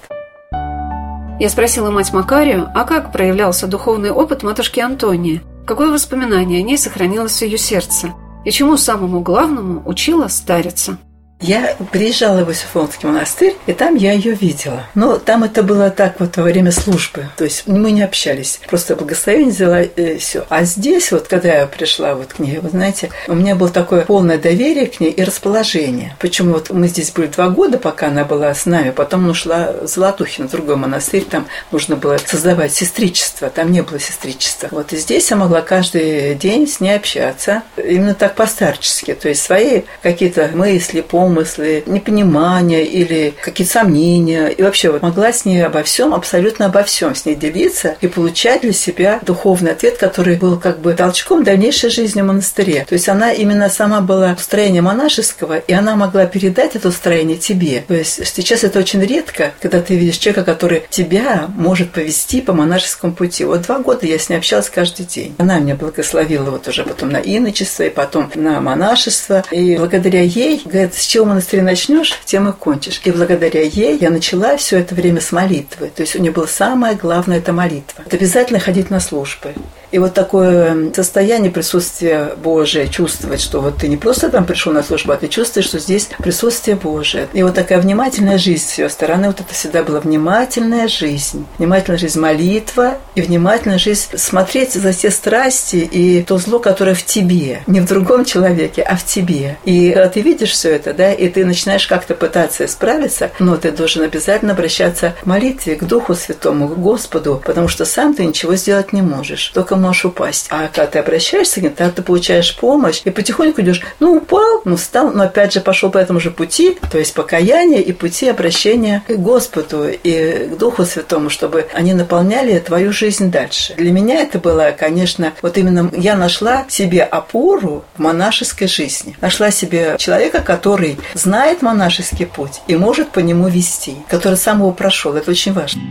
Я 1.41 1.49
спросила 1.49 1.91
мать 1.91 2.13
Макарию, 2.13 2.69
а 2.75 2.85
как 2.85 3.13
проявлялся 3.13 3.69
духовный 3.69 4.11
опыт 4.11 4.43
матушки 4.43 4.81
Антонии? 4.81 5.41
Какое 5.67 5.93
воспоминание 5.93 6.61
о 6.61 6.63
ней 6.63 6.77
сохранилось 6.77 7.39
в 7.39 7.43
ее 7.43 7.59
сердце? 7.59 8.13
И 8.45 8.51
чему 8.51 8.77
самому 8.77 9.21
главному 9.21 9.83
учила 9.87 10.27
старица? 10.29 10.99
Я 11.41 11.77
приезжала 11.93 12.45
в 12.45 12.49
Иосифонский 12.49 13.09
монастырь, 13.09 13.55
и 13.67 13.73
там 13.73 13.95
я 13.95 14.13
ее 14.13 14.35
видела. 14.35 14.87
Но 14.95 15.19
там 15.19 15.45
это 15.45 15.63
было 15.63 15.89
так 15.91 16.19
вот 16.19 16.37
во 16.37 16.43
время 16.43 16.73
службы. 16.73 17.29
То 17.37 17.45
есть 17.45 17.65
мы 17.67 17.93
не 17.93 18.03
общались. 18.03 18.61
Просто 18.69 18.97
благословение 18.97 19.53
взяла 19.53 19.83
и 19.83 20.19
все. 20.19 20.45
А 20.49 20.65
здесь 20.65 21.13
вот, 21.13 21.29
когда 21.29 21.61
я 21.61 21.67
пришла 21.67 22.15
вот 22.17 22.33
к 22.35 22.39
ней, 22.41 22.59
вы 22.59 22.71
знаете, 22.71 23.11
у 23.29 23.35
меня 23.35 23.55
было 23.55 23.69
такое 23.69 24.05
полное 24.05 24.37
доверие 24.37 24.87
к 24.87 24.99
ней 24.99 25.11
и 25.11 25.23
расположение. 25.23 26.17
Почему 26.19 26.55
вот 26.55 26.71
мы 26.71 26.89
здесь 26.89 27.13
были 27.13 27.29
два 27.29 27.51
года, 27.51 27.79
пока 27.79 28.09
она 28.09 28.25
была 28.25 28.53
с 28.53 28.67
нами, 28.67 28.91
потом 28.91 29.29
ушла 29.29 29.73
в 29.83 29.87
Золотухино, 29.87 30.49
другой 30.49 30.77
монастырь, 30.77 31.23
там 31.23 31.47
нужно 31.71 31.95
было 31.95 32.19
создавать 32.19 32.75
сестричество, 32.75 33.49
там 33.49 33.71
не 33.71 33.83
было 33.83 34.01
сестричества. 34.01 34.69
Вот 34.73 34.93
и 34.93 34.97
здесь 34.97 35.31
я 35.31 35.37
могла 35.37 35.61
каждый 35.61 36.35
день 36.35 36.67
с 36.67 36.81
ней 36.81 36.97
общаться, 36.97 37.63
именно 37.77 38.15
так 38.15 38.35
по-старчески, 38.35 39.15
то 39.15 39.29
есть 39.29 39.43
свои 39.43 39.83
какие-то 40.03 40.51
мысли, 40.53 41.01
помыслы, 41.01 41.28
помыслы, 41.29 41.83
непонимания 41.87 42.83
или 42.83 43.35
какие-то 43.43 43.73
сомнения. 43.73 44.49
И 44.49 44.63
вообще 44.63 44.91
вот 44.91 45.03
могла 45.03 45.33
с 45.33 45.45
ней 45.45 45.65
обо 45.65 45.83
всем, 45.83 46.15
абсолютно 46.15 46.67
обо 46.67 46.83
всем 46.83 47.15
с 47.15 47.27
ней 47.27 47.35
делиться 47.35 47.97
и 48.01 48.09
получать 48.09 48.63
для 48.63 48.73
себя 48.73 49.21
духовный 49.23 49.73
ответ, 49.73 49.99
который 49.99 50.37
был 50.37 50.59
как 50.59 50.81
бы 50.81 50.95
толчком 50.95 51.45
дальнейшей 51.45 51.91
жизни 51.91 52.23
в 52.23 52.27
монастыре. 52.27 52.87
То 52.89 52.95
есть 52.95 53.09
она 53.09 53.33
именно 53.33 53.69
сама 53.69 54.01
была 54.01 54.37
строение 54.39 54.83
монашеского, 54.83 55.59
и 55.59 55.73
она 55.73 55.97
могла 55.97 56.27
передать 56.27 56.77
это 56.77 56.91
строение 56.91 57.37
тебе. 57.37 57.85
То 57.87 57.95
есть 57.95 58.27
сейчас 58.27 58.65
это 58.65 58.79
очень 58.79 59.03
редко, 59.03 59.53
когда 59.61 59.81
ты 59.81 59.97
видишь 59.97 60.17
человека, 60.17 60.45
который 60.45 60.85
тебя 60.91 61.49
может 61.55 61.93
повести 61.93 62.41
по 62.41 62.53
монашескому 62.53 63.13
пути. 63.13 63.45
Вот 63.45 63.63
два 63.63 63.79
года 63.81 64.07
я 64.07 64.19
с 64.19 64.29
ней 64.29 64.37
общалась 64.37 64.71
каждый 64.71 65.07
день. 65.07 65.35
Она 65.39 65.59
меня 65.59 65.75
благословила 65.75 66.51
вот 66.51 66.67
уже 66.69 66.85
потом 66.85 67.11
на 67.11 67.19
иночество 67.19 67.83
и 67.83 67.91
потом 67.91 68.31
на 68.35 68.61
монашество. 68.61 69.45
И 69.51 69.77
благодаря 69.77 70.23
ей, 70.23 70.63
говорит, 70.65 70.95
с 70.95 71.07
чего 71.07 71.18
чего 71.19 71.27
монастырь 71.27 71.63
начнешь, 71.63 72.17
тем 72.27 72.49
и 72.49 72.53
кончишь. 72.53 73.01
И 73.03 73.11
благодаря 73.11 73.63
ей 73.63 73.99
я 73.99 74.11
начала 74.11 74.57
все 74.57 74.79
это 74.79 74.95
время 74.95 75.21
с 75.21 75.33
молитвы. 75.33 75.91
То 75.93 76.03
есть 76.03 76.15
у 76.15 76.21
нее 76.21 76.31
было 76.31 76.47
самое 76.47 76.95
главное– 76.95 77.39
это 77.39 77.53
молитва. 77.53 78.05
Это 78.07 78.15
обязательно 78.15 78.61
ходить 78.61 78.89
на 78.89 79.01
службы. 79.01 79.53
И 79.91 79.99
вот 79.99 80.15
такое 80.15 80.93
состояние 80.93 81.51
присутствия 81.51 82.33
Божия, 82.37 82.87
чувствовать, 82.87 83.41
что 83.41 83.61
вот 83.61 83.79
ты 83.79 83.89
не 83.89 83.97
просто 83.97 84.29
там 84.29 84.45
пришел 84.45 84.73
на 84.73 84.83
службу, 84.83 85.13
а 85.13 85.17
ты 85.17 85.29
чувствуешь, 85.29 85.67
что 85.67 85.79
здесь 85.79 86.09
присутствие 86.19 86.77
Божие. 86.77 87.29
И 87.33 87.43
вот 87.43 87.55
такая 87.55 87.81
внимательная 87.81 88.39
жизнь 88.39 88.67
с 88.67 88.79
ее 88.79 88.89
стороны, 88.91 89.29
вот 89.29 89.41
это 89.41 89.53
всегда 89.55 89.83
была 89.83 90.01
внимательная 90.01 90.89
жизнь. 90.89 91.47
Внимательная 91.59 91.99
жизнь 91.99 92.21
молитва 92.21 92.99
и 93.15 93.23
внимательная 93.23 93.79
жизнь 93.79 94.17
смотреть 94.17 94.75
за 94.75 94.93
все 94.93 95.11
страсти 95.11 95.77
и 95.77 96.23
то 96.23 96.39
зло, 96.39 96.59
которое 96.59 96.95
в 96.95 97.05
тебе. 97.05 97.63
Не 97.67 97.81
в 97.81 97.87
другом 97.87 98.25
человеке, 98.25 98.83
а 98.83 98.97
в 98.97 99.05
тебе. 99.05 99.57
И 99.65 99.97
ты 100.13 100.21
видишь 100.21 100.51
все 100.51 100.71
это, 100.75 100.93
да, 100.93 101.13
и 101.13 101.29
ты 101.29 101.45
начинаешь 101.45 101.87
как-то 101.87 102.15
пытаться 102.15 102.67
исправиться, 102.67 103.31
но 103.39 103.57
ты 103.57 103.71
должен 103.73 104.03
обязательно 104.03 104.53
обращаться 104.53 105.15
к 105.21 105.27
молитве, 105.27 105.77
к 105.77 105.85
Духу 105.85 106.15
Святому, 106.15 106.69
к 106.69 106.79
Господу, 106.79 107.43
потому 107.45 107.69
что 107.69 107.85
сам 107.85 108.15
ты 108.15 108.25
ничего 108.25 108.55
сделать 108.57 108.93
не 108.93 109.03
можешь, 109.03 109.49
только 109.49 109.77
можешь 109.79 110.05
упасть. 110.05 110.47
А 110.51 110.69
когда 110.69 110.87
ты 110.87 110.99
обращаешься 110.99 111.61
к 111.61 111.63
ним, 111.63 111.75
тогда 111.75 111.93
ты 111.93 112.03
получаешь 112.03 112.57
помощь 112.57 113.01
и 113.05 113.11
потихоньку 113.11 113.61
идешь, 113.63 113.83
ну, 114.01 114.17
упал, 114.17 114.63
ну, 114.65 114.77
встал, 114.77 115.13
но 115.13 115.25
опять 115.25 115.53
же 115.53 115.61
пошел 115.61 115.91
по 115.91 115.99
этому 115.99 116.21
же 116.21 116.31
пути, 116.31 116.79
то 116.91 116.99
есть 116.99 117.15
покаяние 117.15 117.83
и 117.83 117.93
пути 117.93 118.29
обращения 118.29 119.03
к 119.07 119.13
Господу 119.13 119.89
и 119.89 120.49
к 120.49 120.59
Духу 120.59 120.85
Святому, 120.85 121.31
чтобы 121.31 121.67
они 121.73 121.95
наполняли 121.95 122.59
твою 122.59 122.93
жизнь 122.93 123.31
дальше. 123.31 123.75
Для 123.75 123.93
меня 123.93 124.21
это 124.21 124.39
было, 124.39 124.75
конечно, 124.79 125.33
вот 125.43 125.59
именно 125.59 125.91
я 125.97 126.17
нашла 126.17 126.65
себе 126.69 127.03
опору 127.03 127.85
в 127.97 128.01
монашеской 128.01 128.69
жизни. 128.69 129.17
Нашла 129.21 129.51
себе 129.51 129.97
человека, 129.99 130.41
который 130.41 130.99
знает 131.15 131.63
монашеский 131.63 132.27
путь 132.27 132.61
и 132.67 132.77
может 132.77 133.11
по 133.11 133.21
нему 133.21 133.49
вести, 133.49 133.97
который 134.09 134.37
сам 134.37 134.59
его 134.59 134.73
прошел. 134.73 135.15
Это 135.15 135.31
очень 135.31 135.53
важно. 135.53 135.83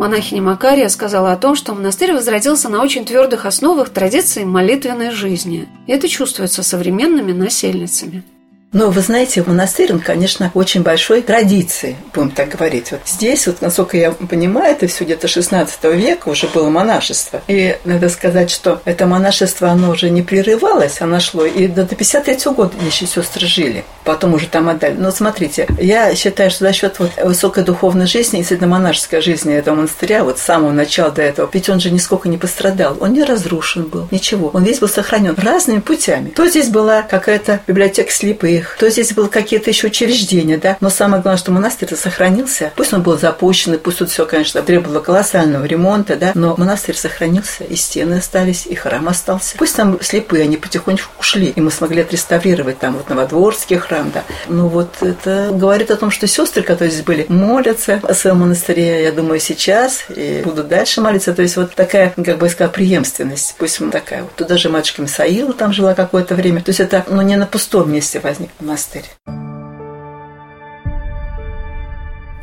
Монахиня 0.00 0.40
Макария 0.40 0.88
сказала 0.88 1.30
о 1.30 1.36
том, 1.36 1.54
что 1.54 1.74
монастырь 1.74 2.14
возродился 2.14 2.70
на 2.70 2.80
очень 2.80 3.04
твердых 3.04 3.44
основах 3.44 3.90
традиции 3.90 4.44
молитвенной 4.44 5.10
жизни. 5.10 5.68
И 5.86 5.92
это 5.92 6.08
чувствуется 6.08 6.62
современными 6.62 7.32
насельницами. 7.32 8.22
Но 8.72 8.90
вы 8.90 9.00
знаете, 9.00 9.42
монастырь, 9.44 9.92
он, 9.92 9.98
конечно, 9.98 10.52
очень 10.54 10.82
большой 10.82 11.22
традиции, 11.22 11.96
будем 12.14 12.30
так 12.30 12.50
говорить. 12.50 12.92
Вот 12.92 13.00
здесь, 13.04 13.48
вот, 13.48 13.60
насколько 13.62 13.96
я 13.96 14.12
понимаю, 14.12 14.74
это 14.74 14.86
все 14.86 15.02
где-то 15.02 15.26
16 15.26 15.84
века 15.96 16.28
уже 16.28 16.46
было 16.46 16.70
монашество. 16.70 17.42
И 17.48 17.76
надо 17.84 18.08
сказать, 18.08 18.48
что 18.48 18.80
это 18.84 19.06
монашество, 19.06 19.70
оно 19.70 19.90
уже 19.90 20.08
не 20.10 20.22
прерывалось, 20.22 21.00
оно 21.00 21.18
шло 21.18 21.44
и 21.44 21.66
до 21.66 21.84
53 21.84 22.52
года 22.52 22.72
еще 22.86 23.06
сестры 23.06 23.48
жили. 23.48 23.84
Потом 24.04 24.34
уже 24.34 24.46
там 24.46 24.68
отдали. 24.68 24.94
Но 24.94 25.10
смотрите, 25.10 25.66
я 25.80 26.14
считаю, 26.14 26.52
что 26.52 26.64
за 26.64 26.72
счет 26.72 27.00
вот 27.00 27.10
высокой 27.24 27.64
духовной 27.64 28.06
жизни, 28.06 28.38
если 28.38 28.56
монашеской 28.56 29.20
жизни 29.20 29.52
этого 29.52 29.74
монастыря, 29.74 30.22
вот 30.22 30.38
с 30.38 30.42
самого 30.42 30.70
начала 30.70 31.10
до 31.10 31.22
этого, 31.22 31.50
ведь 31.52 31.68
он 31.68 31.80
же 31.80 31.90
нисколько 31.90 32.28
не 32.28 32.38
пострадал, 32.38 32.96
он 33.00 33.14
не 33.14 33.24
разрушен 33.24 33.84
был, 33.84 34.06
ничего. 34.12 34.50
Он 34.54 34.62
весь 34.62 34.78
был 34.78 34.88
сохранен 34.88 35.34
разными 35.36 35.80
путями. 35.80 36.30
То 36.30 36.46
здесь 36.46 36.68
была 36.68 37.02
какая-то 37.02 37.60
библиотека 37.66 38.12
слепых, 38.12 38.59
их, 38.60 38.76
то 38.78 38.88
здесь 38.88 39.12
было 39.12 39.28
какие-то 39.28 39.70
еще 39.70 39.88
учреждения, 39.88 40.56
да. 40.56 40.76
Но 40.80 40.90
самое 40.90 41.22
главное, 41.22 41.38
что 41.38 41.52
монастырь 41.52 41.94
сохранился. 41.94 42.72
Пусть 42.76 42.92
он 42.92 43.02
был 43.02 43.18
запущен, 43.18 43.74
и 43.74 43.78
пусть 43.78 43.98
тут 43.98 44.10
все, 44.10 44.24
конечно, 44.26 44.62
требовало 44.62 45.00
колоссального 45.00 45.64
ремонта, 45.64 46.16
да, 46.16 46.32
но 46.34 46.54
монастырь 46.56 46.96
сохранился, 46.96 47.64
и 47.64 47.76
стены 47.76 48.14
остались, 48.14 48.66
и 48.66 48.74
храм 48.74 49.08
остался. 49.08 49.56
Пусть 49.58 49.76
там 49.76 49.98
слепые, 50.00 50.44
они 50.44 50.56
потихоньку 50.56 51.10
ушли, 51.18 51.46
и 51.54 51.60
мы 51.60 51.70
смогли 51.70 52.02
отреставрировать 52.02 52.78
там 52.78 52.94
вот 52.94 53.08
Новодворский 53.08 53.76
храм, 53.78 54.10
да. 54.12 54.24
Ну 54.48 54.68
вот 54.68 54.96
это 55.00 55.50
говорит 55.52 55.90
о 55.90 55.96
том, 55.96 56.10
что 56.10 56.26
сестры, 56.26 56.62
которые 56.62 56.92
здесь 56.92 57.04
были, 57.04 57.26
молятся 57.28 58.00
о 58.02 58.14
своем 58.14 58.38
монастыре, 58.38 59.02
я 59.02 59.12
думаю, 59.12 59.40
сейчас, 59.40 60.04
и 60.08 60.42
будут 60.44 60.68
дальше 60.68 61.00
молиться. 61.00 61.34
То 61.34 61.42
есть 61.42 61.56
вот 61.56 61.74
такая, 61.74 62.10
как 62.10 62.38
бы 62.38 62.48
сказать, 62.48 62.72
преемственность. 62.72 63.54
Пусть 63.58 63.80
такая. 63.90 64.22
Вот 64.22 64.34
туда 64.34 64.56
же 64.56 64.68
матушка 64.68 65.02
Мисаила 65.02 65.52
там 65.52 65.72
жила 65.72 65.94
какое-то 65.94 66.34
время. 66.34 66.62
То 66.62 66.70
есть 66.70 66.80
это, 66.80 67.04
ну, 67.08 67.22
не 67.22 67.36
на 67.36 67.46
пустом 67.46 67.92
месте 67.92 68.20
возник 68.20 68.49
монастырь. 68.58 69.04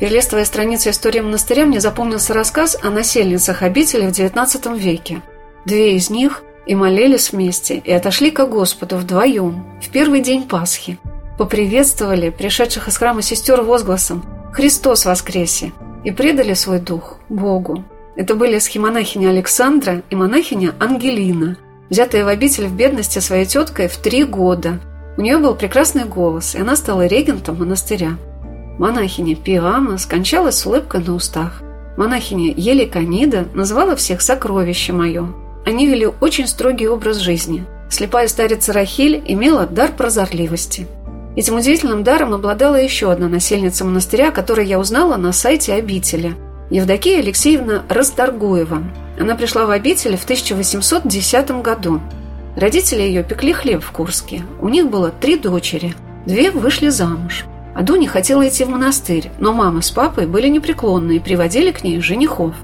Перелистывая 0.00 0.44
страницы 0.44 0.90
истории 0.90 1.20
монастыря, 1.20 1.66
мне 1.66 1.80
запомнился 1.80 2.32
рассказ 2.32 2.76
о 2.80 2.90
насельницах 2.90 3.62
обители 3.62 4.06
в 4.06 4.10
XIX 4.10 4.78
веке. 4.78 5.22
Две 5.64 5.96
из 5.96 6.08
них 6.08 6.42
и 6.66 6.74
молились 6.74 7.32
вместе, 7.32 7.76
и 7.76 7.90
отошли 7.90 8.30
ко 8.30 8.46
Господу 8.46 8.96
вдвоем 8.96 9.66
в 9.82 9.88
первый 9.88 10.20
день 10.20 10.46
Пасхи. 10.46 10.98
Поприветствовали 11.36 12.30
пришедших 12.30 12.88
из 12.88 12.96
храма 12.96 13.22
сестер 13.22 13.62
возгласом 13.62 14.24
«Христос 14.52 15.04
воскресе!» 15.04 15.72
и 16.04 16.12
предали 16.12 16.54
свой 16.54 16.78
дух 16.78 17.18
Богу. 17.28 17.84
Это 18.14 18.34
были 18.34 18.58
схемонахиня 18.58 19.30
Александра 19.30 20.02
и 20.10 20.14
монахиня 20.14 20.74
Ангелина, 20.78 21.56
взятые 21.90 22.24
в 22.24 22.28
обитель 22.28 22.66
в 22.66 22.72
бедности 22.72 23.18
своей 23.18 23.46
теткой 23.46 23.88
в 23.88 23.96
три 23.96 24.22
года– 24.22 24.78
у 25.18 25.20
нее 25.20 25.36
был 25.36 25.54
прекрасный 25.54 26.04
голос, 26.04 26.54
и 26.54 26.60
она 26.60 26.76
стала 26.76 27.06
регентом 27.06 27.58
монастыря. 27.58 28.16
Монахиня 28.78 29.36
Пиама 29.36 29.98
скончалась 29.98 30.56
с 30.56 30.64
улыбкой 30.64 31.02
на 31.04 31.14
устах. 31.14 31.60
Монахиня 31.98 32.54
Еликанида 32.56 33.48
называла 33.52 33.96
всех 33.96 34.22
«сокровище 34.22 34.94
мое». 34.94 35.26
Они 35.66 35.86
вели 35.86 36.06
очень 36.06 36.46
строгий 36.46 36.88
образ 36.88 37.18
жизни. 37.18 37.66
Слепая 37.90 38.28
старица 38.28 38.72
Рахиль 38.72 39.22
имела 39.26 39.66
дар 39.66 39.90
прозорливости. 39.92 40.86
Этим 41.36 41.56
удивительным 41.56 42.04
даром 42.04 42.32
обладала 42.32 42.76
еще 42.76 43.12
одна 43.12 43.28
насельница 43.28 43.84
монастыря, 43.84 44.30
которую 44.30 44.66
я 44.66 44.78
узнала 44.78 45.16
на 45.16 45.32
сайте 45.32 45.74
обители– 45.74 46.34
Евдокия 46.70 47.20
Алексеевна 47.20 47.84
Расторгуева. 47.88 48.82
Она 49.18 49.34
пришла 49.36 49.64
в 49.64 49.70
обитель 49.70 50.16
в 50.16 50.24
1810 50.24 51.62
году. 51.62 52.00
Родители 52.56 53.02
ее 53.02 53.22
пекли 53.22 53.52
хлеб 53.52 53.82
в 53.82 53.90
Курске. 53.92 54.42
У 54.60 54.68
них 54.68 54.90
было 54.90 55.10
три 55.10 55.36
дочери. 55.38 55.94
Две 56.26 56.50
вышли 56.50 56.88
замуж. 56.88 57.44
А 57.74 57.82
Дуня 57.82 58.08
хотела 58.08 58.46
идти 58.48 58.64
в 58.64 58.70
монастырь, 58.70 59.30
но 59.38 59.52
мама 59.52 59.82
с 59.82 59.90
папой 59.90 60.26
были 60.26 60.48
непреклонны 60.48 61.16
и 61.16 61.20
приводили 61.20 61.70
к 61.70 61.84
ней 61.84 62.00
женихов. 62.00 62.54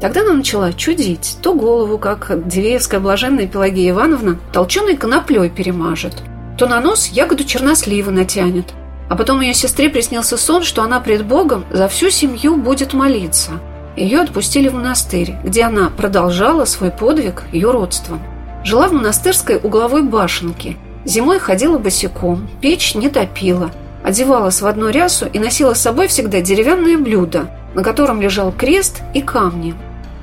Тогда 0.00 0.22
она 0.22 0.32
начала 0.32 0.72
чудить. 0.72 1.38
То 1.40 1.54
голову, 1.54 1.98
как 1.98 2.48
Дивеевская 2.48 3.00
блаженная 3.00 3.46
Пелагея 3.46 3.92
Ивановна, 3.92 4.38
толченой 4.52 4.96
коноплей 4.96 5.48
перемажет, 5.48 6.14
то 6.58 6.66
на 6.66 6.80
нос 6.80 7.06
ягоду 7.06 7.44
чернослива 7.44 8.10
натянет. 8.10 8.74
А 9.08 9.14
потом 9.14 9.40
ее 9.40 9.54
сестре 9.54 9.88
приснился 9.88 10.36
сон, 10.36 10.64
что 10.64 10.82
она 10.82 11.00
пред 11.00 11.24
Богом 11.24 11.64
за 11.70 11.86
всю 11.88 12.10
семью 12.10 12.56
будет 12.56 12.92
молиться. 12.92 13.52
Ее 13.96 14.20
отпустили 14.20 14.68
в 14.68 14.74
монастырь, 14.74 15.36
где 15.44 15.62
она 15.62 15.90
продолжала 15.90 16.64
свой 16.64 16.90
подвиг 16.90 17.44
ее 17.52 17.70
родством. 17.70 18.20
Жила 18.66 18.88
в 18.88 18.92
монастырской 18.92 19.60
угловой 19.62 20.02
башенке. 20.02 20.76
Зимой 21.04 21.38
ходила 21.38 21.78
босиком, 21.78 22.48
печь 22.60 22.96
не 22.96 23.08
топила. 23.08 23.70
Одевалась 24.02 24.60
в 24.60 24.66
одну 24.66 24.88
рясу 24.88 25.26
и 25.32 25.38
носила 25.38 25.74
с 25.74 25.82
собой 25.82 26.08
всегда 26.08 26.40
деревянное 26.40 26.98
блюдо, 26.98 27.48
на 27.74 27.84
котором 27.84 28.20
лежал 28.20 28.50
крест 28.50 29.02
и 29.14 29.22
камни. 29.22 29.76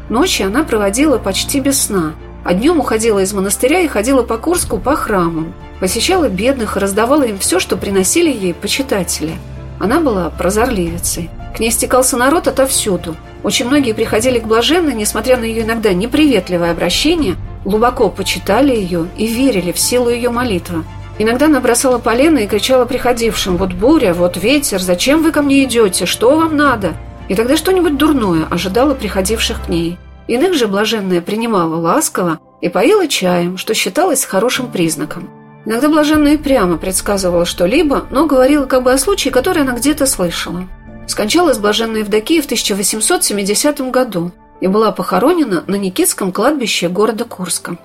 Ночи 0.10 0.42
она 0.42 0.66
проводила 0.66 1.18
почти 1.20 1.62
без 1.62 1.84
сна, 1.84 2.16
а 2.44 2.54
днем 2.54 2.82
уходила 2.82 3.20
из 3.20 3.32
монастыря 3.32 3.80
и 3.80 3.88
ходила 3.88 4.24
по 4.24 4.38
Курску 4.38 4.78
по 4.78 4.98
храмам. 4.98 5.54
Посещала 5.80 6.28
бедных 6.28 6.76
и 6.76 6.82
раздавала 6.82 7.24
им 7.24 7.40
все, 7.40 7.62
что 7.62 7.78
приносили 7.78 8.30
ей 8.30 8.54
почитатели. 8.54 9.36
Она 9.80 10.02
была 10.02 10.30
прозорливицей. 10.30 11.30
К 11.56 11.60
ней 11.60 11.72
стекался 11.72 12.18
народ 12.18 12.48
отовсюду. 12.48 13.16
Очень 13.44 13.68
многие 13.68 13.94
приходили 13.94 14.40
к 14.40 14.48
блаженной, 14.48 14.94
несмотря 14.94 15.38
на 15.38 15.44
ее 15.44 15.64
иногда 15.64 15.94
неприветливое 15.94 16.72
обращение, 16.72 17.36
глубоко 17.64 18.10
почитали 18.10 18.76
ее 18.76 19.08
и 19.18 19.28
верили 19.28 19.72
в 19.72 19.80
силу 19.80 20.10
ее 20.10 20.30
молитвы. 20.30 20.84
Иногда 21.20 21.46
она 21.46 21.60
бросала 21.60 22.00
полено 22.00 22.40
и 22.40 22.48
кричала 22.48 22.86
приходившим 22.86 23.58
«Вот 23.58 23.74
буря, 23.74 24.14
вот 24.14 24.38
ветер, 24.38 24.82
зачем 24.82 25.22
вы 25.22 25.32
ко 25.32 25.44
мне 25.44 25.64
идете? 25.64 26.06
Что 26.08 26.36
вам 26.36 26.58
надо?» 26.58 26.94
И 27.30 27.36
тогда 27.36 27.56
что-нибудь 27.56 27.98
дурное 27.98 28.48
ожидало 28.50 28.96
приходивших 28.96 29.66
к 29.66 29.70
ней. 29.70 29.98
Иных 30.28 30.56
же 30.56 30.68
блаженная 30.68 31.22
принимала 31.22 31.76
ласково 31.76 32.40
и 32.62 32.70
поила 32.70 33.08
чаем, 33.08 33.58
что 33.58 33.74
считалось 33.74 34.26
хорошим 34.26 34.72
признаком. 34.72 35.30
Иногда 35.66 35.88
блаженная 35.88 36.38
прямо 36.38 36.78
предсказывала 36.78 37.46
что-либо, 37.46 38.06
но 38.10 38.26
говорила 38.26 38.66
как 38.66 38.84
бы 38.84 38.92
о 38.92 38.98
случае, 38.98 39.32
который 39.32 39.62
она 39.62 39.74
где-то 39.74 40.06
слышала. 40.06 40.68
Скончалась 41.08 41.58
блаженная 41.58 42.02
Евдокия 42.02 42.42
в 42.42 42.46
1870 42.46 43.92
году 43.92 44.32
и 44.62 44.68
была 44.68 44.92
похоронена 44.92 45.64
на 45.68 45.76
Никитском 45.76 46.32
кладбище 46.32 46.88
города 46.88 47.26
Курска. 47.26 47.78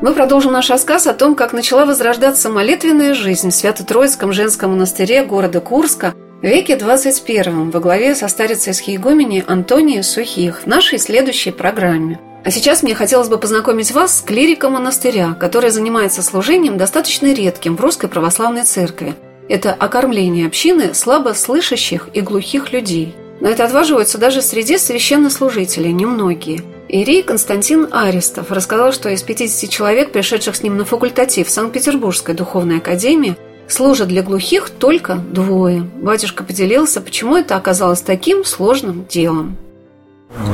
Мы 0.00 0.14
продолжим 0.14 0.52
наш 0.52 0.70
рассказ 0.70 1.06
о 1.06 1.12
том, 1.12 1.34
как 1.34 1.52
начала 1.52 1.84
возрождаться 1.84 2.48
молитвенная 2.48 3.14
жизнь 3.14 3.50
в 3.50 3.54
Свято-Троицком 3.54 4.32
женском 4.32 4.70
монастыре 4.70 5.24
города 5.24 5.60
Курска 5.60 6.14
в 6.40 6.44
веке 6.44 6.76
21 6.76 7.70
во 7.70 7.80
главе 7.80 8.14
со 8.14 8.28
старицей 8.28 8.72
схиегумени 8.72 9.44
Антонией 9.46 10.04
Сухих 10.04 10.62
в 10.62 10.66
нашей 10.66 10.98
следующей 10.98 11.50
программе. 11.50 12.20
А 12.44 12.50
сейчас 12.50 12.84
мне 12.84 12.94
хотелось 12.94 13.28
бы 13.28 13.38
познакомить 13.38 13.90
вас 13.90 14.18
с 14.18 14.22
клириком 14.22 14.74
монастыря, 14.74 15.34
который 15.38 15.70
занимается 15.70 16.22
служением 16.22 16.78
достаточно 16.78 17.34
редким 17.34 17.76
в 17.76 17.80
Русской 17.80 18.08
Православной 18.08 18.62
Церкви– 18.62 19.14
это 19.48 19.72
окормление 19.72 20.46
общины 20.46 20.94
слабо 20.94 21.32
слышащих 21.34 22.08
и 22.12 22.20
глухих 22.20 22.72
людей. 22.72 23.14
Но 23.40 23.48
это 23.48 23.64
отваживаются 23.64 24.18
даже 24.18 24.42
среди 24.42 24.78
священнослужителей, 24.78 25.92
немногие. 25.92 26.62
Ирий 26.88 27.22
Константин 27.22 27.88
Аристов 27.90 28.50
рассказал, 28.50 28.92
что 28.92 29.10
из 29.10 29.22
50 29.22 29.70
человек, 29.70 30.10
пришедших 30.10 30.56
с 30.56 30.62
ним 30.62 30.76
на 30.76 30.84
факультатив 30.84 31.48
Санкт-Петербургской 31.48 32.34
духовной 32.34 32.78
академии, 32.78 33.36
служат 33.68 34.08
для 34.08 34.22
глухих 34.22 34.70
только 34.70 35.14
двое. 35.16 35.82
Батюшка 35.82 36.42
поделился, 36.42 37.00
почему 37.00 37.36
это 37.36 37.56
оказалось 37.56 38.00
таким 38.00 38.44
сложным 38.44 39.06
делом. 39.08 39.56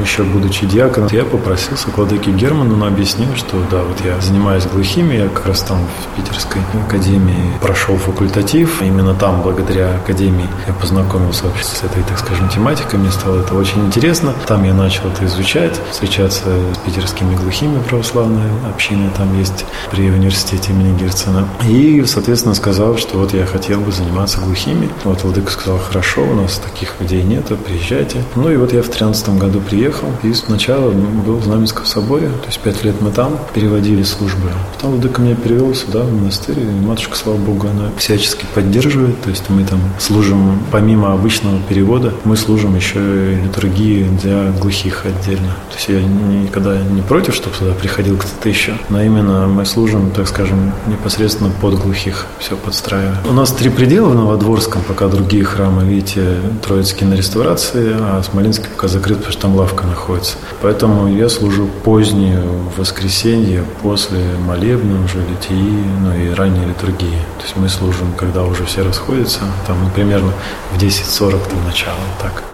Еще 0.05 0.23
будучи 0.23 0.67
диаконом, 0.67 1.09
я 1.13 1.25
попросился 1.25 1.91
к 1.91 1.97
владыке 1.97 2.31
Герману, 2.31 2.77
но 2.77 2.87
объяснил, 2.87 3.35
что 3.35 3.57
да, 3.71 3.83
вот 3.83 4.05
я 4.05 4.21
занимаюсь 4.21 4.67
глухими, 4.67 5.15
я 5.15 5.29
как 5.29 5.47
раз 5.47 5.63
там 5.63 5.79
в 5.79 6.17
Питерской 6.17 6.63
академии 6.87 7.53
прошел 7.61 7.97
факультатив. 7.97 8.83
Именно 8.83 9.15
там, 9.15 9.43
благодаря 9.43 9.97
академии, 9.97 10.47
я 10.69 10.75
познакомился 10.75 11.47
вообще 11.47 11.65
с 11.65 11.83
этой, 11.83 12.05
так 12.05 12.19
скажем, 12.21 12.49
тематикой. 12.49 13.01
Мне 13.01 13.11
стало 13.11 13.41
это 13.41 13.55
очень 13.55 13.85
интересно. 13.87 14.33
Там 14.47 14.63
я 14.63 14.75
начал 14.75 15.09
это 15.09 15.25
изучать, 15.25 15.81
встречаться 15.91 16.45
с 16.75 16.79
питерскими 16.79 17.35
глухими 17.35 17.83
православной 17.89 18.51
общиной. 18.73 19.11
Там 19.17 19.37
есть 19.37 19.65
при 19.91 20.09
университете 20.09 20.73
имени 20.73 20.97
Герцена. 20.97 21.49
И, 21.67 22.05
соответственно, 22.07 22.55
сказал, 22.55 22.97
что 22.97 23.19
вот 23.19 23.35
я 23.35 23.45
хотел 23.45 23.81
бы 23.81 23.91
заниматься 23.91 24.39
глухими. 24.39 24.89
Вот 25.03 25.25
владыка 25.25 25.51
сказал, 25.51 25.79
хорошо, 25.79 26.23
у 26.23 26.35
нас 26.35 26.59
таких 26.59 27.01
людей 27.01 27.25
нету, 27.25 27.57
приезжайте. 27.57 28.23
Ну 28.37 28.51
и 28.51 28.57
вот 28.57 28.73
я 28.73 28.83
в 28.83 28.89
13 28.89 29.31
году 29.31 29.61
приехал 29.69 30.09
и 30.23 30.33
сначала 30.35 30.91
был 30.91 31.37
в 31.37 31.45
Знаменском 31.45 31.87
соборе, 31.87 32.29
то 32.29 32.47
есть 32.47 32.61
пять 32.61 32.85
лет 32.85 32.95
мы 33.01 33.11
там 33.11 33.39
переводили 33.55 34.03
службы. 34.03 34.51
Потом 34.75 34.93
Владыка 34.93 35.21
меня 35.21 35.35
перевел 35.35 35.75
сюда, 35.75 36.01
в 36.01 36.13
монастырь, 36.13 36.61
и 36.61 36.87
матушка, 36.87 37.17
слава 37.17 37.37
богу, 37.37 37.67
она 37.69 37.91
всячески 37.97 38.45
поддерживает, 38.55 39.21
то 39.23 39.31
есть 39.31 39.45
мы 39.49 39.65
там 39.65 39.81
служим, 39.99 40.61
помимо 40.71 41.13
обычного 41.13 41.59
перевода, 41.69 42.13
мы 42.25 42.37
служим 42.37 42.77
еще 42.77 43.33
и 43.33 43.37
литургии 43.37 44.09
для 44.23 44.51
глухих 44.61 45.05
отдельно. 45.05 45.57
То 45.71 45.77
есть 45.77 45.89
я 45.89 46.03
никогда 46.03 46.79
не 46.83 47.03
против, 47.03 47.35
чтобы 47.35 47.57
туда 47.57 47.73
приходил 47.73 48.17
кто-то 48.17 48.49
еще, 48.49 48.75
но 48.89 49.03
именно 49.03 49.47
мы 49.47 49.65
служим, 49.65 50.11
так 50.11 50.29
скажем, 50.29 50.73
непосредственно 50.87 51.51
под 51.61 51.75
глухих, 51.75 52.27
все 52.39 52.57
подстраиваем. 52.57 53.17
У 53.29 53.33
нас 53.33 53.53
три 53.53 53.71
предела 53.71 54.09
в 54.09 54.15
Новодворском, 54.15 54.83
пока 54.87 55.09
другие 55.09 55.45
храмы, 55.45 55.85
видите, 55.85 56.37
Троицкий 56.63 57.07
на 57.07 57.15
реставрации, 57.15 57.97
а 57.99 58.23
Смоленский 58.23 58.69
пока 58.75 58.89
закрыт, 58.89 59.19
потому 59.19 59.33
что 59.33 59.43
там 59.43 59.54
лавка 59.55 59.87
находится. 59.87 60.37
Поэтому 60.61 61.09
я 61.09 61.29
служу 61.29 61.69
позднее 61.85 62.43
воскресенье 62.77 63.65
после 63.83 64.21
молебна 64.47 65.05
уже 65.05 65.19
литии, 65.21 65.85
ну 66.03 66.15
и 66.15 66.31
ранней 66.31 66.65
литургии. 66.67 67.19
То 67.39 67.45
есть 67.45 67.57
мы 67.57 67.69
служим, 67.69 68.13
когда 68.17 68.45
уже 68.45 68.65
все 68.65 68.83
расходятся, 68.83 69.41
там 69.67 69.77
ну, 69.83 69.91
примерно 69.91 70.33
в 70.73 70.79
10.40 70.79 71.31
до 71.31 71.67
начала, 71.67 71.97
так. 72.21 72.45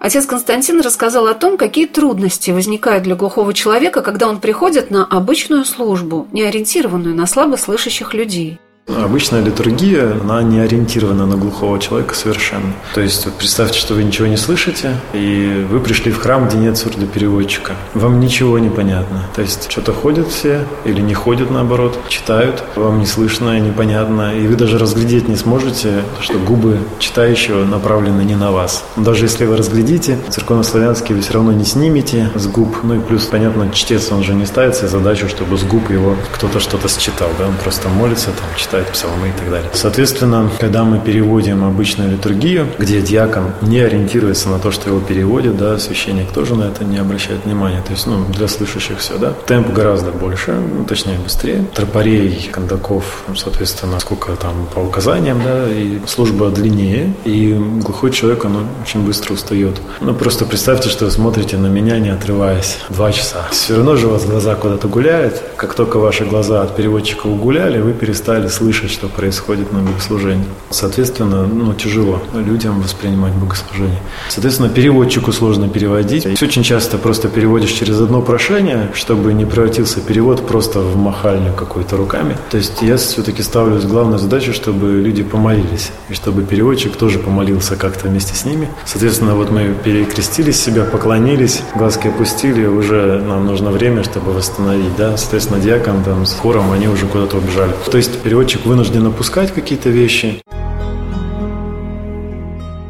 Отец 0.00 0.26
Константин 0.26 0.80
рассказал 0.80 1.28
о 1.28 1.34
том, 1.34 1.56
какие 1.56 1.86
трудности 1.86 2.50
возникают 2.50 3.04
для 3.04 3.14
глухого 3.14 3.54
человека, 3.54 4.02
когда 4.02 4.28
он 4.28 4.40
приходит 4.40 4.90
на 4.90 5.04
обычную 5.04 5.64
службу, 5.64 6.26
не 6.32 6.42
ориентированную 6.42 7.14
на 7.14 7.26
слабослышащих 7.26 8.12
людей– 8.12 8.58
Обычная 8.88 9.40
литургия, 9.42 10.12
она 10.20 10.42
не 10.42 10.58
ориентирована 10.58 11.24
на 11.24 11.36
глухого 11.36 11.78
человека 11.78 12.14
совершенно. 12.16 12.72
То 12.94 13.00
есть 13.00 13.26
представьте, 13.38 13.78
что 13.78 13.94
вы 13.94 14.02
ничего 14.02 14.26
не 14.26 14.36
слышите, 14.36 14.96
и 15.12 15.64
вы 15.70 15.78
пришли 15.78 16.10
в 16.10 16.18
храм, 16.18 16.48
где 16.48 16.58
нет 16.58 16.76
сурдопереводчика. 16.76 17.74
Вам 17.94 18.18
ничего 18.18 18.58
не 18.58 18.70
понятно. 18.70 19.22
То 19.36 19.42
есть 19.42 19.70
что-то 19.70 19.92
ходят 19.92 20.28
все 20.28 20.66
или 20.84 21.00
не 21.00 21.14
ходят 21.14 21.50
наоборот, 21.50 21.96
читают, 22.08 22.64
вам 22.74 22.98
не 22.98 23.06
слышно, 23.06 23.58
непонятно, 23.60 24.34
и 24.34 24.48
вы 24.48 24.56
даже 24.56 24.78
разглядеть 24.78 25.28
не 25.28 25.36
сможете, 25.36 26.02
что 26.20 26.38
губы 26.40 26.78
читающего 26.98 27.64
направлены 27.64 28.22
не 28.22 28.34
на 28.34 28.50
вас. 28.50 28.84
Даже 28.96 29.26
если 29.26 29.46
вы 29.46 29.56
разглядите, 29.56 30.18
церковнославянский 30.28 31.14
вы 31.14 31.20
все 31.20 31.34
равно 31.34 31.52
не 31.52 31.64
снимете 31.64 32.30
с 32.34 32.48
губ. 32.48 32.78
Ну 32.82 32.96
и 32.96 33.00
плюс, 33.00 33.26
понятно, 33.26 33.70
чтец, 33.72 34.10
он 34.10 34.24
же 34.24 34.34
не 34.34 34.44
ставит 34.44 34.74
себе 34.74 34.88
задачу, 34.88 35.28
чтобы 35.28 35.56
с 35.56 35.62
губ 35.62 35.88
его 35.88 36.16
кто-то 36.32 36.58
что-то 36.58 36.88
считал, 36.88 37.28
да, 37.38 37.46
он 37.46 37.54
просто 37.62 37.88
молится, 37.88 38.26
там, 38.26 38.48
читает 38.56 38.71
читают 38.72 38.88
псалмы 38.88 39.28
и 39.28 39.32
так 39.32 39.50
далее. 39.50 39.70
Соответственно, 39.74 40.50
когда 40.58 40.82
мы 40.82 40.98
переводим 40.98 41.62
обычную 41.62 42.10
литургию, 42.10 42.66
где 42.78 43.02
диакон 43.02 43.52
не 43.60 43.80
ориентируется 43.80 44.48
на 44.48 44.58
то, 44.58 44.70
что 44.70 44.88
его 44.88 44.98
переводят, 44.98 45.58
да, 45.58 45.78
священник 45.78 46.32
тоже 46.32 46.54
на 46.54 46.64
это 46.64 46.82
не 46.82 46.96
обращает 46.96 47.44
внимания. 47.44 47.82
То 47.86 47.92
есть, 47.92 48.06
ну, 48.06 48.24
для 48.24 48.48
слышащих 48.48 48.98
все, 48.98 49.18
да. 49.18 49.34
Темп 49.46 49.74
гораздо 49.74 50.10
больше, 50.10 50.52
ну, 50.52 50.86
точнее, 50.86 51.18
быстрее. 51.18 51.66
Тропарей, 51.74 52.48
кондаков, 52.50 53.24
соответственно, 53.36 54.00
сколько 54.00 54.34
там 54.36 54.66
по 54.74 54.78
указаниям, 54.78 55.42
да, 55.44 55.70
и 55.70 55.98
служба 56.06 56.48
длиннее, 56.48 57.12
и 57.26 57.52
глухой 57.82 58.10
человек, 58.10 58.46
он 58.46 58.68
очень 58.82 59.04
быстро 59.04 59.34
устает. 59.34 59.82
Ну, 60.00 60.14
просто 60.14 60.46
представьте, 60.46 60.88
что 60.88 61.04
вы 61.04 61.10
смотрите 61.10 61.58
на 61.58 61.66
меня, 61.66 61.98
не 61.98 62.08
отрываясь, 62.08 62.78
два 62.88 63.12
часа. 63.12 63.48
Все 63.50 63.76
равно 63.76 63.96
же 63.96 64.06
у 64.06 64.10
вас 64.12 64.24
глаза 64.24 64.54
куда-то 64.54 64.88
гуляют. 64.88 65.42
Как 65.56 65.74
только 65.74 65.98
ваши 65.98 66.24
глаза 66.24 66.62
от 66.62 66.74
переводчика 66.74 67.26
угуляли, 67.26 67.78
вы 67.78 67.92
перестали 67.92 68.48
слышать 68.48 68.61
слышать, 68.62 68.92
что 68.92 69.08
происходит 69.08 69.72
на 69.72 69.80
богослужении. 69.80 70.44
Соответственно, 70.70 71.46
ну, 71.46 71.74
тяжело 71.74 72.22
людям 72.32 72.80
воспринимать 72.80 73.32
богослужение. 73.32 73.98
Соответственно, 74.28 74.68
переводчику 74.68 75.32
сложно 75.32 75.68
переводить. 75.68 76.26
И 76.26 76.44
очень 76.44 76.62
часто 76.62 76.96
просто 76.96 77.28
переводишь 77.28 77.72
через 77.72 78.00
одно 78.00 78.22
прошение, 78.22 78.90
чтобы 78.94 79.32
не 79.32 79.44
превратился 79.44 80.00
перевод 80.00 80.46
просто 80.46 80.78
в 80.78 80.96
махальню 80.96 81.52
какой-то 81.52 81.96
руками. 81.96 82.36
То 82.50 82.56
есть 82.56 82.82
я 82.82 82.96
все-таки 82.98 83.42
ставлю 83.42 83.80
главную 83.80 84.20
задачу, 84.20 84.52
чтобы 84.52 84.92
люди 84.92 85.24
помолились, 85.24 85.90
и 86.08 86.14
чтобы 86.14 86.42
переводчик 86.42 86.94
тоже 86.94 87.18
помолился 87.18 87.74
как-то 87.74 88.06
вместе 88.08 88.36
с 88.36 88.44
ними. 88.44 88.68
Соответственно, 88.84 89.34
вот 89.34 89.50
мы 89.50 89.74
перекрестились 89.84 90.60
себя, 90.60 90.84
поклонились, 90.84 91.62
глазки 91.74 92.06
опустили, 92.06 92.64
уже 92.66 93.20
нам 93.26 93.44
нужно 93.44 93.72
время, 93.72 94.04
чтобы 94.04 94.32
восстановить, 94.32 94.94
да. 94.96 95.16
Соответственно, 95.16 95.58
диакон 95.60 96.04
там 96.04 96.26
с 96.26 96.32
хором, 96.32 96.70
они 96.70 96.86
уже 96.86 97.06
куда-то 97.06 97.38
убежали. 97.38 97.72
То 97.90 97.96
есть 97.96 98.20
переводчик 98.20 98.51
переводчик 98.52 98.66
вынужден 98.66 99.06
опускать 99.06 99.52
какие-то 99.52 99.88
вещи. 99.88 100.42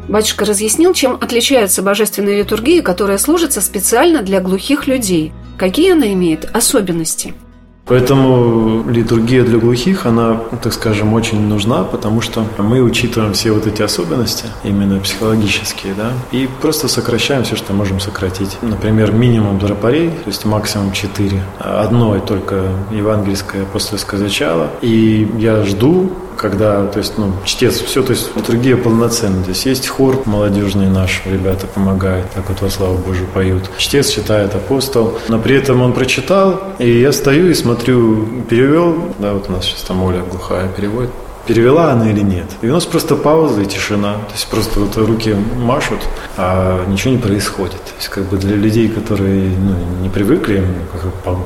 Батюшка 0.09 0.45
разъяснил, 0.45 0.93
чем 0.93 1.13
отличается 1.13 1.81
божественная 1.81 2.39
литургия, 2.39 2.81
которая 2.81 3.17
служится 3.17 3.61
специально 3.61 4.21
для 4.21 4.41
глухих 4.41 4.87
людей. 4.87 5.31
Какие 5.57 5.93
она 5.93 6.11
имеет 6.13 6.45
особенности? 6.53 7.33
Поэтому 7.85 8.89
литургия 8.89 9.43
для 9.43 9.57
глухих, 9.57 10.05
она, 10.05 10.39
так 10.61 10.71
скажем, 10.73 11.13
очень 11.13 11.41
нужна, 11.47 11.83
потому 11.83 12.21
что 12.21 12.45
мы 12.57 12.81
учитываем 12.81 13.33
все 13.33 13.51
вот 13.51 13.67
эти 13.67 13.81
особенности, 13.81 14.45
именно 14.63 14.99
психологические, 14.99 15.93
да, 15.93 16.11
и 16.31 16.47
просто 16.61 16.87
сокращаем 16.87 17.43
все, 17.43 17.55
что 17.57 17.73
можем 17.73 17.99
сократить. 17.99 18.57
Например, 18.61 19.11
минимум 19.11 19.59
тропарей, 19.59 20.09
то 20.09 20.27
есть 20.27 20.45
максимум 20.45 20.93
4. 20.93 21.43
Одно 21.59 22.17
только 22.19 22.69
евангельское 22.91 23.63
апостольское 23.63 24.19
зачало. 24.19 24.69
И 24.81 25.29
я 25.37 25.63
жду 25.63 26.11
когда, 26.37 26.85
то 26.87 26.99
есть, 26.99 27.17
ну, 27.17 27.33
чтец, 27.45 27.79
все, 27.79 28.03
то 28.03 28.11
есть, 28.11 28.35
литургия 28.35 28.77
полноценная. 28.77 29.43
То 29.43 29.49
есть, 29.49 29.65
есть 29.65 29.87
хор 29.87 30.21
молодежный 30.25 30.87
наш, 30.87 31.21
ребята 31.25 31.67
помогают, 31.67 32.29
так 32.31 32.49
вот 32.49 32.61
во 32.61 32.69
славу 32.69 32.97
Божию 32.97 33.27
поют. 33.33 33.69
Чтец 33.77 34.09
читает 34.09 34.55
апостол, 34.55 35.17
но 35.29 35.39
при 35.39 35.55
этом 35.55 35.81
он 35.81 35.93
прочитал, 35.93 36.61
и 36.79 36.99
я 36.99 37.11
стою 37.11 37.49
и 37.49 37.53
смотрю, 37.53 38.25
перевел, 38.49 39.13
да, 39.19 39.33
вот 39.33 39.49
у 39.49 39.51
нас 39.51 39.65
сейчас 39.65 39.81
там 39.81 40.03
Оля 40.03 40.21
глухая 40.21 40.67
переводит, 40.67 41.11
перевела 41.47 41.91
она 41.91 42.09
или 42.09 42.21
нет. 42.21 42.45
И 42.61 42.67
у 42.67 42.73
нас 42.73 42.85
просто 42.85 43.15
пауза 43.15 43.61
и 43.61 43.65
тишина. 43.65 44.13
То 44.13 44.33
есть 44.33 44.47
просто 44.47 44.79
вот 44.79 44.95
руки 44.97 45.35
машут, 45.57 45.99
а 46.37 46.85
ничего 46.87 47.11
не 47.13 47.19
происходит. 47.19 47.83
То 47.83 47.95
есть 47.97 48.09
как 48.09 48.25
бы 48.25 48.37
для 48.37 48.55
людей, 48.55 48.89
которые 48.89 49.49
ну, 49.49 49.75
не 50.01 50.09
привыкли, 50.09 50.63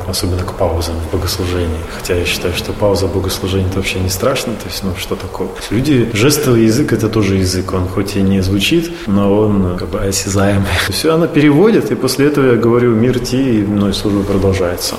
особенно 0.07 0.43
к 0.43 0.53
паузам 0.53 0.95
в 1.07 1.11
богослужении, 1.11 1.79
хотя 1.95 2.15
я 2.15 2.25
считаю, 2.25 2.53
что 2.53 2.73
пауза 2.73 3.07
в 3.07 3.13
богослужении 3.13 3.67
это 3.67 3.77
вообще 3.77 3.99
не 3.99 4.09
страшно, 4.09 4.53
то 4.53 4.67
есть 4.67 4.83
ну 4.83 4.91
что 4.97 5.15
такое. 5.15 5.49
Люди, 5.69 6.09
жестовый 6.13 6.63
язык 6.63 6.93
это 6.93 7.09
тоже 7.09 7.35
язык, 7.35 7.73
он 7.73 7.87
хоть 7.87 8.15
и 8.15 8.21
не 8.21 8.41
звучит, 8.41 8.91
но 9.07 9.35
он 9.35 9.77
как 9.77 9.89
бы 9.89 9.99
осязаемый. 9.99 10.67
Все 10.89 11.13
она 11.13 11.27
переводит, 11.27 11.91
и 11.91 11.95
после 11.95 12.27
этого 12.27 12.51
я 12.51 12.55
говорю 12.55 12.95
мир 12.95 13.19
ти, 13.19 13.59
и 13.59 13.65
ну, 13.65 13.91
служба 13.93 14.23
продолжается. 14.23 14.95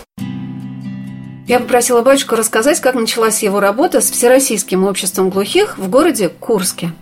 Я 1.48 1.61
попросила 1.61 2.02
батюшку 2.02 2.37
рассказать, 2.37 2.78
как 2.78 2.94
началась 2.94 3.42
его 3.42 3.58
работа 3.58 4.02
с 4.02 4.11
Всероссийским 4.11 4.84
обществом 4.84 5.30
глухих 5.30 5.78
в 5.78 5.88
городе 5.88 6.28
Курске. 6.28 6.92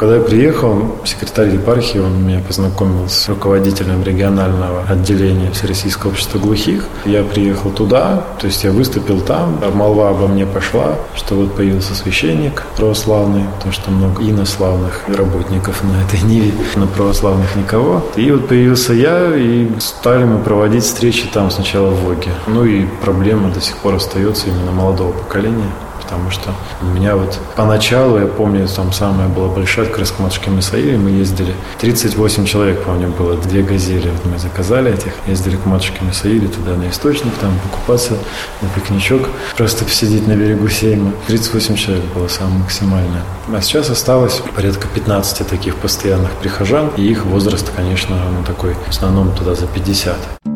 Когда 0.00 0.16
я 0.16 0.22
приехал, 0.22 0.96
секретарь 1.04 1.50
епархии, 1.50 1.98
он 1.98 2.26
меня 2.26 2.40
познакомил 2.40 3.06
с 3.06 3.28
руководителем 3.28 4.02
регионального 4.02 4.82
отделения 4.88 5.50
Всероссийского 5.50 6.12
общества 6.12 6.38
глухих. 6.38 6.86
Я 7.04 7.22
приехал 7.22 7.70
туда, 7.70 8.24
то 8.40 8.46
есть 8.46 8.64
я 8.64 8.70
выступил 8.70 9.20
там, 9.20 9.60
молва 9.74 10.08
обо 10.08 10.26
мне 10.26 10.46
пошла, 10.46 10.94
что 11.14 11.34
вот 11.34 11.54
появился 11.54 11.94
священник 11.94 12.62
православный, 12.78 13.44
потому 13.56 13.74
что 13.74 13.90
много 13.90 14.22
инославных 14.22 15.04
работников 15.06 15.84
на 15.84 16.02
этой 16.02 16.26
ниве, 16.26 16.52
на 16.76 16.86
православных 16.86 17.54
никого. 17.56 18.02
И 18.16 18.30
вот 18.30 18.48
появился 18.48 18.94
я, 18.94 19.36
и 19.36 19.68
стали 19.80 20.24
мы 20.24 20.38
проводить 20.38 20.84
встречи 20.84 21.26
там 21.30 21.50
сначала 21.50 21.90
в 21.90 22.04
Воге. 22.04 22.30
Ну 22.46 22.64
и 22.64 22.86
проблема 23.02 23.50
до 23.50 23.60
сих 23.60 23.76
пор 23.76 23.96
остается 23.96 24.46
именно 24.46 24.72
молодого 24.72 25.12
поколения 25.12 25.70
потому 26.10 26.30
что 26.30 26.52
у 26.82 26.86
меня 26.86 27.14
вот 27.14 27.38
поначалу, 27.54 28.18
я 28.18 28.26
помню, 28.26 28.66
там 28.66 28.92
самая 28.92 29.28
была 29.28 29.48
большая, 29.48 29.86
раз 29.94 30.10
к 30.10 30.18
матушке 30.18 30.50
Мисаиле 30.50 30.98
мы 30.98 31.10
ездили, 31.10 31.54
38 31.78 32.44
человек, 32.46 32.82
помню, 32.82 33.08
было, 33.08 33.36
две 33.36 33.62
газели 33.62 34.10
вот 34.10 34.32
мы 34.32 34.38
заказали 34.38 34.92
этих, 34.92 35.12
ездили 35.28 35.56
к 35.56 35.66
матушке 35.66 36.04
Мисаиле 36.04 36.48
туда 36.48 36.76
на 36.76 36.90
источник, 36.90 37.32
там 37.40 37.52
покупаться 37.60 38.14
на 38.60 38.68
пикничок, 38.68 39.28
просто 39.56 39.84
посидеть 39.84 40.26
на 40.26 40.34
берегу 40.34 40.68
Сейма. 40.68 41.12
38 41.28 41.76
человек 41.76 42.04
было 42.12 42.26
самое 42.26 42.58
максимальное. 42.58 43.22
А 43.54 43.60
сейчас 43.60 43.88
осталось 43.90 44.42
порядка 44.56 44.88
15 44.88 45.46
таких 45.46 45.76
постоянных 45.76 46.32
прихожан, 46.32 46.90
и 46.96 47.02
их 47.02 47.24
возраст, 47.24 47.70
конечно, 47.74 48.16
ну, 48.36 48.44
такой, 48.44 48.74
в 48.74 48.88
основном 48.88 49.32
туда 49.34 49.54
за 49.54 49.66
50. 49.66 50.49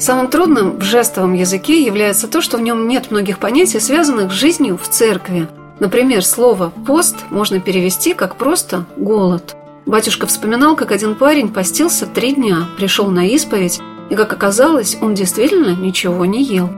Самым 0.00 0.28
трудным 0.28 0.78
в 0.78 0.82
жестовом 0.82 1.34
языке 1.34 1.84
является 1.84 2.26
то, 2.26 2.40
что 2.40 2.56
в 2.56 2.62
нем 2.62 2.88
нет 2.88 3.10
многих 3.10 3.38
понятий, 3.38 3.78
связанных 3.80 4.32
с 4.32 4.34
жизнью 4.34 4.78
в 4.82 4.88
церкви. 4.88 5.46
Например, 5.78 6.24
слово 6.24 6.72
«пост» 6.86 7.16
можно 7.28 7.60
перевести 7.60 8.14
как 8.14 8.36
просто 8.36 8.86
«голод». 8.96 9.54
Батюшка 9.84 10.26
вспоминал, 10.26 10.74
как 10.74 10.90
один 10.90 11.14
парень 11.14 11.50
постился 11.50 12.06
три 12.06 12.32
дня, 12.32 12.66
пришел 12.78 13.10
на 13.10 13.26
исповедь, 13.26 13.80
и, 14.08 14.14
как 14.14 14.32
оказалось, 14.32 14.96
он 15.02 15.14
действительно 15.14 15.76
ничего 15.76 16.24
не 16.24 16.42
ел. 16.44 16.70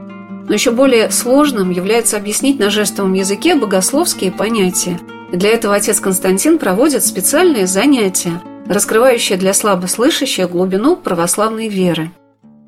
Но 0.49 0.53
еще 0.53 0.71
более 0.71 1.09
сложным 1.09 1.69
является 1.69 2.17
объяснить 2.17 2.59
на 2.59 2.69
жестовом 2.69 3.13
языке 3.13 3.55
богословские 3.55 4.33
понятия. 4.33 4.99
Для 5.31 5.49
этого 5.51 5.75
отец 5.75 6.01
Константин 6.01 6.59
проводит 6.59 7.05
специальные 7.05 7.67
занятия, 7.67 8.41
раскрывающие 8.67 9.37
для 9.37 9.53
слабослышащих 9.53 10.49
глубину 10.49 10.97
православной 10.97 11.69
веры. 11.69 12.11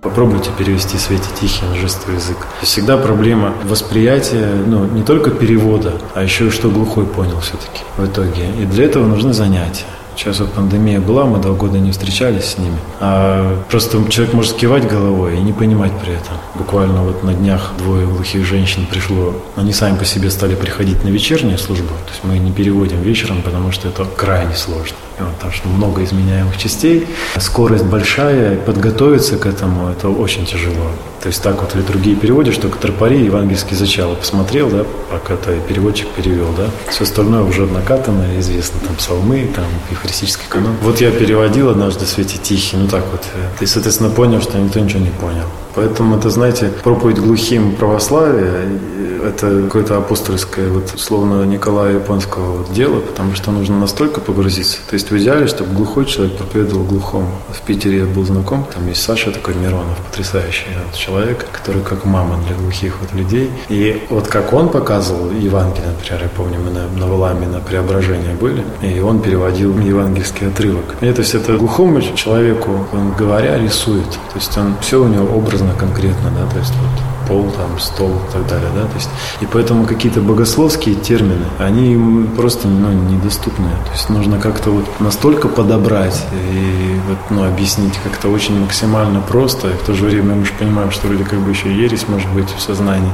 Попробуйте 0.01 0.51
перевести 0.57 0.97
Свете 0.97 1.25
Тихий 1.39 1.65
на 1.65 1.75
жестовый 1.75 2.15
язык. 2.17 2.37
Всегда 2.61 2.97
проблема 2.97 3.53
восприятия, 3.63 4.49
ну, 4.65 4.85
не 4.85 5.03
только 5.03 5.31
перевода, 5.31 5.93
а 6.13 6.23
еще 6.23 6.47
и 6.47 6.49
что 6.51 6.69
глухой 6.69 7.05
понял 7.05 7.39
все-таки 7.39 7.83
в 7.97 8.05
итоге. 8.05 8.49
И 8.61 8.65
для 8.65 8.85
этого 8.85 9.05
нужны 9.07 9.33
занятия. 9.33 9.85
Сейчас 10.15 10.39
вот 10.39 10.53
пандемия 10.53 11.01
была, 11.01 11.25
мы 11.25 11.39
два 11.39 11.53
года 11.53 11.77
не 11.77 11.91
встречались 11.91 12.45
с 12.45 12.57
ними. 12.57 12.77
А 13.01 13.61
просто 13.69 14.01
человек 14.09 14.33
может 14.33 14.53
кивать 14.55 14.87
головой 14.87 15.37
и 15.37 15.41
не 15.41 15.51
понимать 15.51 15.91
при 15.99 16.13
этом. 16.13 16.35
Буквально 16.53 17.03
вот 17.03 17.23
на 17.23 17.33
днях 17.33 17.73
двое 17.77 18.07
глухих 18.07 18.45
женщин 18.45 18.85
пришло, 18.89 19.33
они 19.57 19.73
сами 19.73 19.97
по 19.97 20.05
себе 20.05 20.29
стали 20.29 20.55
приходить 20.55 21.03
на 21.03 21.09
вечернюю 21.09 21.57
службу. 21.57 21.89
То 22.05 22.11
есть 22.11 22.23
мы 22.23 22.37
не 22.37 22.53
переводим 22.53 23.01
вечером, 23.01 23.41
потому 23.41 23.73
что 23.73 23.89
это 23.89 24.05
крайне 24.05 24.55
сложно. 24.55 24.95
Потому 25.17 25.53
что 25.53 25.67
много 25.67 26.03
изменяемых 26.03 26.57
частей, 26.57 27.07
скорость 27.37 27.85
большая, 27.85 28.57
подготовиться 28.57 29.37
к 29.37 29.45
этому 29.45 29.89
это 29.89 30.09
очень 30.09 30.45
тяжело. 30.45 30.91
То 31.21 31.29
есть 31.29 31.41
так 31.41 31.61
вот 31.61 31.73
литургии 31.73 32.13
переводишь, 32.13 32.57
только 32.57 32.77
тропари, 32.77 33.23
евангельские 33.25 33.75
зачало 33.77 34.15
посмотрел, 34.15 34.69
да, 34.69 34.85
пока 35.09 35.35
то 35.35 35.55
переводчик 35.67 36.07
перевел, 36.09 36.53
да. 36.55 36.69
Все 36.91 37.03
остальное 37.03 37.41
уже 37.41 37.65
накатано, 37.65 38.39
известно, 38.39 38.79
там 38.85 38.95
псалмы, 38.95 39.49
там 39.55 39.65
евхаристический 39.89 40.45
канон. 40.47 40.75
Вот 40.81 41.01
я 41.01 41.11
переводил 41.11 41.69
однажды 41.69 42.05
Свете 42.05 42.37
Тихий, 42.37 42.77
ну 42.77 42.87
так 42.87 43.03
вот. 43.11 43.23
И, 43.59 43.65
соответственно, 43.65 44.09
понял, 44.09 44.41
что 44.41 44.57
никто 44.57 44.79
ничего 44.79 44.99
не 44.99 45.09
понял. 45.09 45.45
Поэтому 45.75 46.17
это, 46.17 46.29
знаете, 46.29 46.71
проповедь 46.83 47.19
глухим 47.19 47.75
православия– 47.75 48.51
это 49.25 49.63
какое-то 49.63 49.97
апостольское, 49.97 50.69
вот, 50.69 50.93
словно 50.97 51.43
Николая 51.45 51.95
Японского 51.95 52.57
вот, 52.57 52.73
дело, 52.73 52.99
потому 52.99 53.35
что 53.35 53.51
нужно 53.51 53.79
настолько 53.79 54.21
погрузиться. 54.21 54.77
То 54.89 54.93
есть 54.93 55.11
в 55.11 55.17
идеале, 55.17 55.47
чтобы 55.47 55.73
глухой 55.73 56.05
человек 56.05 56.37
проповедовал 56.37 56.83
глухому. 56.83 57.29
В 57.51 57.61
Питере 57.61 57.99
я 57.99 58.05
был 58.05 58.25
знаком, 58.25 58.65
там 58.73 58.87
есть 58.87 59.01
Саша 59.01 59.31
такой 59.31 59.55
Миронов, 59.55 59.97
потрясающий 60.09 60.67
вот, 60.85 60.95
человек, 60.95 61.45
который 61.51 61.81
как 61.81 62.05
мама 62.05 62.37
для 62.47 62.55
глухих 62.55 62.97
вот 63.01 63.13
людей. 63.13 63.49
И 63.69 64.03
вот 64.09 64.27
как 64.27 64.53
он 64.53 64.69
показывал 64.69 65.31
Евангелие, 65.31 65.89
например, 65.89 66.23
я 66.23 66.29
помню, 66.29 66.59
мы 66.59 66.71
на, 66.71 66.87
на 66.87 67.07
Валаме 67.07 67.47
на 67.47 67.59
Преображение 67.59 68.33
были, 68.35 68.63
и 68.81 68.99
он 68.99 69.19
переводил 69.19 69.77
евангельский 69.79 70.47
отрывок. 70.47 70.95
И 71.01 71.05
это 71.05 71.23
все 71.23 71.39
это 71.39 71.57
глухому 71.57 72.01
человеку, 72.01 72.71
он 72.91 73.13
говоря, 73.13 73.57
рисует. 73.57 74.09
То 74.09 74.35
есть 74.35 74.57
он 74.57 74.75
все 74.81 75.01
у 75.01 75.07
него 75.07 75.35
образно 75.35 75.64
образно, 75.65 75.79
конкретно, 75.79 76.31
да, 76.31 76.49
то 76.49 76.59
есть 76.59 76.73
вот 76.75 77.27
пол, 77.27 77.51
там, 77.51 77.79
стол 77.79 78.11
и 78.11 78.33
так 78.33 78.47
далее, 78.47 78.69
да, 78.75 78.85
то 78.85 78.95
есть, 78.95 79.09
и 79.41 79.45
поэтому 79.45 79.85
какие-то 79.85 80.21
богословские 80.21 80.95
термины, 80.95 81.45
они 81.59 82.27
просто, 82.35 82.67
ну, 82.67 82.91
недоступны, 82.91 83.69
то 83.85 83.91
есть 83.93 84.09
нужно 84.09 84.39
как-то 84.39 84.69
вот 84.69 84.85
настолько 84.99 85.47
подобрать 85.47 86.23
и 86.33 86.99
вот, 87.07 87.17
ну, 87.29 87.45
объяснить 87.45 87.97
как-то 88.03 88.29
очень 88.29 88.59
максимально 88.59 89.21
просто, 89.21 89.69
и 89.69 89.73
в 89.73 89.83
то 89.83 89.93
же 89.93 90.05
время 90.05 90.35
мы 90.35 90.45
же 90.45 90.51
понимаем, 90.59 90.91
что 90.91 91.07
вроде 91.07 91.23
как 91.23 91.39
бы 91.39 91.49
еще 91.49 91.73
ересь 91.73 92.07
может 92.07 92.29
быть 92.31 92.49
в 92.49 92.61
сознании. 92.61 93.11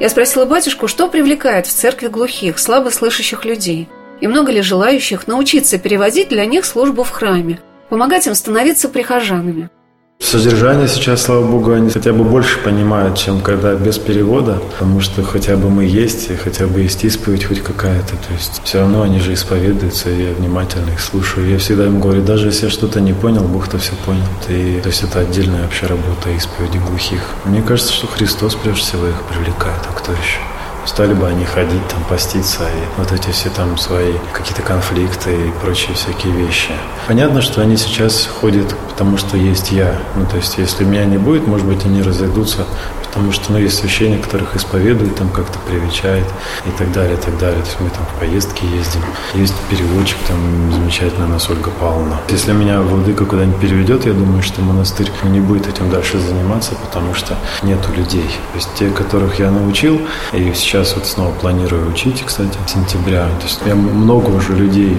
Я 0.00 0.08
спросила 0.08 0.44
батюшку, 0.44 0.86
что 0.86 1.08
привлекает 1.08 1.66
в 1.66 1.72
церкви 1.72 2.06
глухих, 2.06 2.58
слабослышащих 2.58 3.44
людей, 3.44 3.88
и 4.20 4.26
много 4.26 4.52
ли 4.52 4.62
желающих 4.62 5.26
научиться 5.26 5.78
переводить 5.78 6.28
для 6.28 6.46
них 6.46 6.64
службу 6.64 7.02
в 7.02 7.10
храме, 7.10 7.58
помогать 7.88 8.26
им 8.26 8.34
становиться 8.34 8.88
прихожанами. 8.88 9.70
Содержание 10.20 10.88
сейчас, 10.88 11.22
слава 11.22 11.46
богу, 11.46 11.72
они 11.72 11.90
хотя 11.90 12.12
бы 12.12 12.22
больше 12.24 12.58
понимают, 12.58 13.16
чем 13.16 13.40
когда 13.40 13.74
без 13.74 13.98
перевода, 13.98 14.60
потому 14.72 15.00
что 15.00 15.22
хотя 15.22 15.56
бы 15.56 15.70
мы 15.70 15.84
есть, 15.84 16.30
и 16.30 16.34
хотя 16.34 16.66
бы 16.66 16.80
есть 16.80 17.02
исповедь 17.04 17.44
хоть 17.44 17.62
какая-то. 17.62 18.10
То 18.10 18.34
есть 18.34 18.60
все 18.64 18.80
равно 18.80 19.02
они 19.02 19.20
же 19.20 19.32
исповедуются, 19.32 20.10
и 20.10 20.24
я 20.24 20.34
внимательно 20.34 20.90
их 20.90 21.00
слушаю. 21.00 21.48
Я 21.48 21.58
всегда 21.58 21.86
им 21.86 22.00
говорю, 22.00 22.22
даже 22.22 22.48
если 22.48 22.66
я 22.66 22.70
что-то 22.70 23.00
не 23.00 23.14
понял, 23.14 23.42
Бог-то 23.42 23.78
все 23.78 23.92
понял. 24.04 24.26
И, 24.48 24.80
то 24.82 24.88
есть 24.88 25.02
это 25.02 25.20
отдельная 25.20 25.62
вообще 25.62 25.86
работа 25.86 26.30
исповеди 26.36 26.78
глухих. 26.78 27.22
Мне 27.44 27.62
кажется, 27.62 27.92
что 27.92 28.06
Христос 28.08 28.54
прежде 28.56 28.82
всего 28.82 29.06
их 29.06 29.22
привлекает, 29.22 29.80
а 29.88 29.92
кто 29.94 30.12
еще? 30.12 30.40
Стали 30.88 31.12
бы 31.12 31.28
они 31.28 31.44
ходить, 31.44 31.86
там, 31.88 32.02
поститься, 32.04 32.62
и 32.62 32.98
вот 32.98 33.12
эти 33.12 33.30
все 33.30 33.50
там 33.50 33.76
свои 33.76 34.14
какие-то 34.32 34.62
конфликты 34.62 35.30
и 35.32 35.50
прочие 35.62 35.94
всякие 35.94 36.32
вещи. 36.32 36.70
Понятно, 37.06 37.42
что 37.42 37.60
они 37.60 37.76
сейчас 37.76 38.26
ходят, 38.26 38.74
потому 38.88 39.18
что 39.18 39.36
есть 39.36 39.70
я. 39.70 39.98
Ну, 40.16 40.24
то 40.24 40.36
есть, 40.36 40.56
если 40.56 40.84
меня 40.84 41.04
не 41.04 41.18
будет, 41.18 41.46
может 41.46 41.66
быть, 41.66 41.84
они 41.84 42.02
разойдутся 42.02 42.64
потому 43.18 43.32
что 43.32 43.52
ну, 43.52 43.58
есть 43.58 43.76
священник, 43.76 44.22
которых 44.22 44.54
исповедует, 44.54 45.16
там 45.16 45.28
как-то 45.30 45.58
привечает 45.66 46.24
и 46.64 46.70
так 46.78 46.92
далее, 46.92 47.14
и 47.14 47.20
так 47.20 47.36
далее. 47.36 47.60
То 47.62 47.66
есть 47.66 47.80
мы 47.80 47.90
там 47.90 48.06
в 48.06 48.20
поездки 48.20 48.64
ездим. 48.64 49.02
Есть 49.34 49.54
переводчик, 49.68 50.16
там 50.28 50.38
замечательная 50.72 51.26
нас 51.26 51.50
Ольга 51.50 51.70
Павловна. 51.80 52.20
Если 52.28 52.52
меня 52.52 52.80
владыка 52.80 53.24
куда-нибудь 53.24 53.60
переведет, 53.60 54.06
я 54.06 54.12
думаю, 54.12 54.44
что 54.44 54.62
монастырь 54.62 55.10
не 55.24 55.40
будет 55.40 55.66
этим 55.66 55.90
дальше 55.90 56.20
заниматься, 56.20 56.76
потому 56.76 57.12
что 57.12 57.36
нету 57.64 57.92
людей. 57.96 58.28
То 58.52 58.56
есть 58.56 58.68
те, 58.78 58.88
которых 58.90 59.40
я 59.40 59.50
научил, 59.50 60.00
и 60.32 60.52
сейчас 60.54 60.94
вот 60.94 61.04
снова 61.04 61.32
планирую 61.32 61.90
учить, 61.90 62.22
кстати, 62.24 62.56
сентября. 62.68 63.26
То 63.40 63.46
есть 63.46 63.60
я 63.66 63.74
много 63.74 64.28
уже 64.30 64.52
людей 64.52 64.96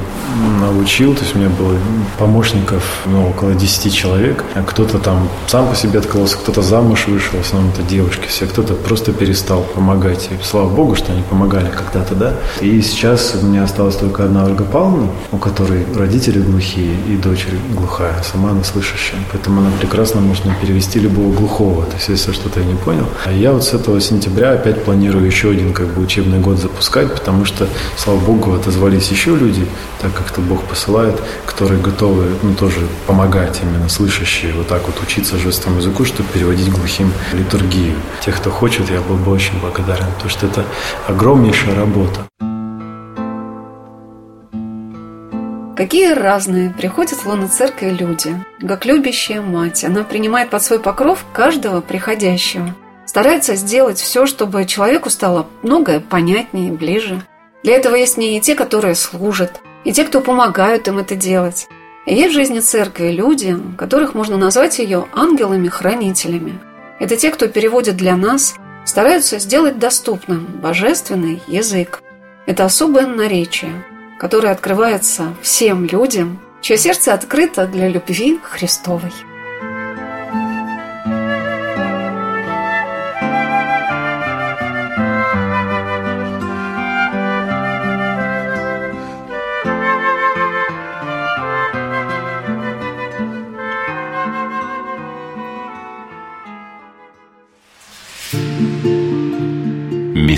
научил, 0.59 1.13
то 1.15 1.21
есть 1.21 1.35
у 1.35 1.39
меня 1.39 1.49
было 1.49 1.77
помощников 2.17 2.83
ну, 3.05 3.29
около 3.29 3.53
10 3.53 3.95
человек. 3.95 4.43
А 4.55 4.63
кто-то 4.63 4.99
там 4.99 5.29
сам 5.47 5.69
по 5.69 5.75
себе 5.75 5.99
открылся, 5.99 6.35
кто-то 6.35 6.61
замуж 6.61 7.07
вышел, 7.07 7.37
в 7.37 7.45
основном 7.45 7.71
это 7.71 7.81
девушки 7.83 8.08
девушки 8.09 8.27
все, 8.27 8.47
кто-то 8.47 8.73
просто 8.73 9.11
перестал 9.13 9.61
помогать. 9.61 10.29
И 10.31 10.43
слава 10.43 10.69
богу, 10.69 10.95
что 10.95 11.11
они 11.11 11.21
помогали 11.21 11.69
когда-то, 11.69 12.15
да. 12.15 12.33
И 12.59 12.81
сейчас 12.81 13.35
у 13.41 13.45
меня 13.45 13.63
осталась 13.63 13.95
только 13.95 14.23
одна 14.23 14.45
Ольга 14.45 14.63
Павловна, 14.63 15.09
у 15.31 15.37
которой 15.37 15.85
родители 15.95 16.39
глухие 16.39 16.95
и 17.07 17.17
дочь 17.17 17.45
глухая, 17.75 18.15
сама 18.23 18.51
она 18.51 18.63
слышащая. 18.63 19.19
Поэтому 19.31 19.61
она 19.61 19.69
прекрасно 19.79 20.21
может 20.21 20.43
перевести 20.59 20.99
любого 20.99 21.31
глухого, 21.33 21.85
то 21.85 21.95
есть 21.95 22.09
если 22.09 22.31
что-то 22.31 22.59
я 22.59 22.65
не 22.65 22.75
понял. 22.75 23.05
А 23.25 23.31
я 23.31 23.51
вот 23.51 23.63
с 23.63 23.73
этого 23.73 24.01
сентября 24.01 24.53
опять 24.53 24.83
планирую 24.83 25.25
еще 25.25 25.51
один 25.51 25.73
как 25.73 25.87
бы 25.87 26.01
учебный 26.01 26.39
год 26.39 26.57
запускать, 26.57 27.13
потому 27.13 27.45
что, 27.45 27.67
слава 27.97 28.19
богу, 28.19 28.53
отозвались 28.53 29.11
еще 29.11 29.35
люди, 29.35 29.65
так 30.01 30.13
как 30.13 30.31
это 30.31 30.41
Бог 30.41 30.63
посылает, 30.63 31.15
которые 31.45 31.81
готовы 31.81 32.25
ну, 32.41 32.53
тоже 32.55 32.79
помогать 33.05 33.59
именно 33.61 33.89
слышащие, 33.89 34.53
вот 34.53 34.67
так 34.67 34.81
вот 34.87 34.95
учиться 35.03 35.37
жестовому 35.37 35.79
языку, 35.79 36.05
чтобы 36.05 36.29
переводить 36.33 36.71
глухим 36.71 37.11
литургию 37.33 37.98
тех, 38.21 38.37
кто 38.37 38.49
хочет, 38.49 38.89
я 38.89 39.01
был 39.01 39.15
бы 39.15 39.31
очень 39.31 39.59
благодарен, 39.59 40.07
потому 40.13 40.29
что 40.29 40.47
это 40.47 40.65
огромнейшая 41.07 41.75
работа. 41.75 42.27
Какие 45.79 46.11
разные 46.11 46.71
приходят 46.71 47.19
в 47.19 47.25
лоно 47.25 47.47
церкви 47.47 47.91
люди, 47.91 48.35
как 48.67 48.85
любящая 48.85 49.41
мать. 49.41 49.85
Она 49.85 50.03
принимает 50.03 50.49
под 50.49 50.61
свой 50.61 50.77
покров 50.77 51.23
каждого 51.31 51.79
приходящего. 51.79 52.75
Старается 53.05 53.55
сделать 53.55 53.97
все, 53.97 54.25
чтобы 54.25 54.65
человеку 54.65 55.09
стало 55.09 55.47
многое 55.63 56.01
понятнее, 56.01 56.73
ближе. 56.73 57.23
Для 57.63 57.77
этого 57.77 57.95
есть 57.95 58.17
не 58.17 58.37
и 58.37 58.41
те, 58.41 58.55
которые 58.55 58.93
служат, 58.95 59.61
и 59.85 59.93
те, 59.93 60.03
кто 60.03 60.19
помогают 60.19 60.89
им 60.89 60.97
это 60.97 61.15
делать. 61.15 61.69
И 62.05 62.13
есть 62.13 62.31
в 62.31 62.33
жизни 62.33 62.59
церкви 62.59 63.11
люди, 63.11 63.57
которых 63.77 64.13
можно 64.13 64.35
назвать 64.35 64.79
ее 64.79 65.05
ангелами-хранителями– 65.13 66.59
это 66.99 67.15
те, 67.15 67.31
кто 67.31 67.47
переводит 67.47 67.97
для 67.97 68.15
нас, 68.15 68.55
стараются 68.85 69.39
сделать 69.39 69.79
доступным 69.79 70.45
божественный 70.45 71.41
язык. 71.47 72.01
Это 72.45 72.65
особое 72.65 73.07
наречие, 73.07 73.85
которое 74.19 74.51
открывается 74.51 75.35
всем 75.41 75.85
людям, 75.85 76.41
чье 76.61 76.77
сердце 76.77 77.13
открыто 77.13 77.67
для 77.67 77.87
любви 77.87 78.39
Христовой. 78.43 79.13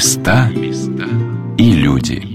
Места 0.01 0.49
и 1.59 1.73
люди. 1.73 2.30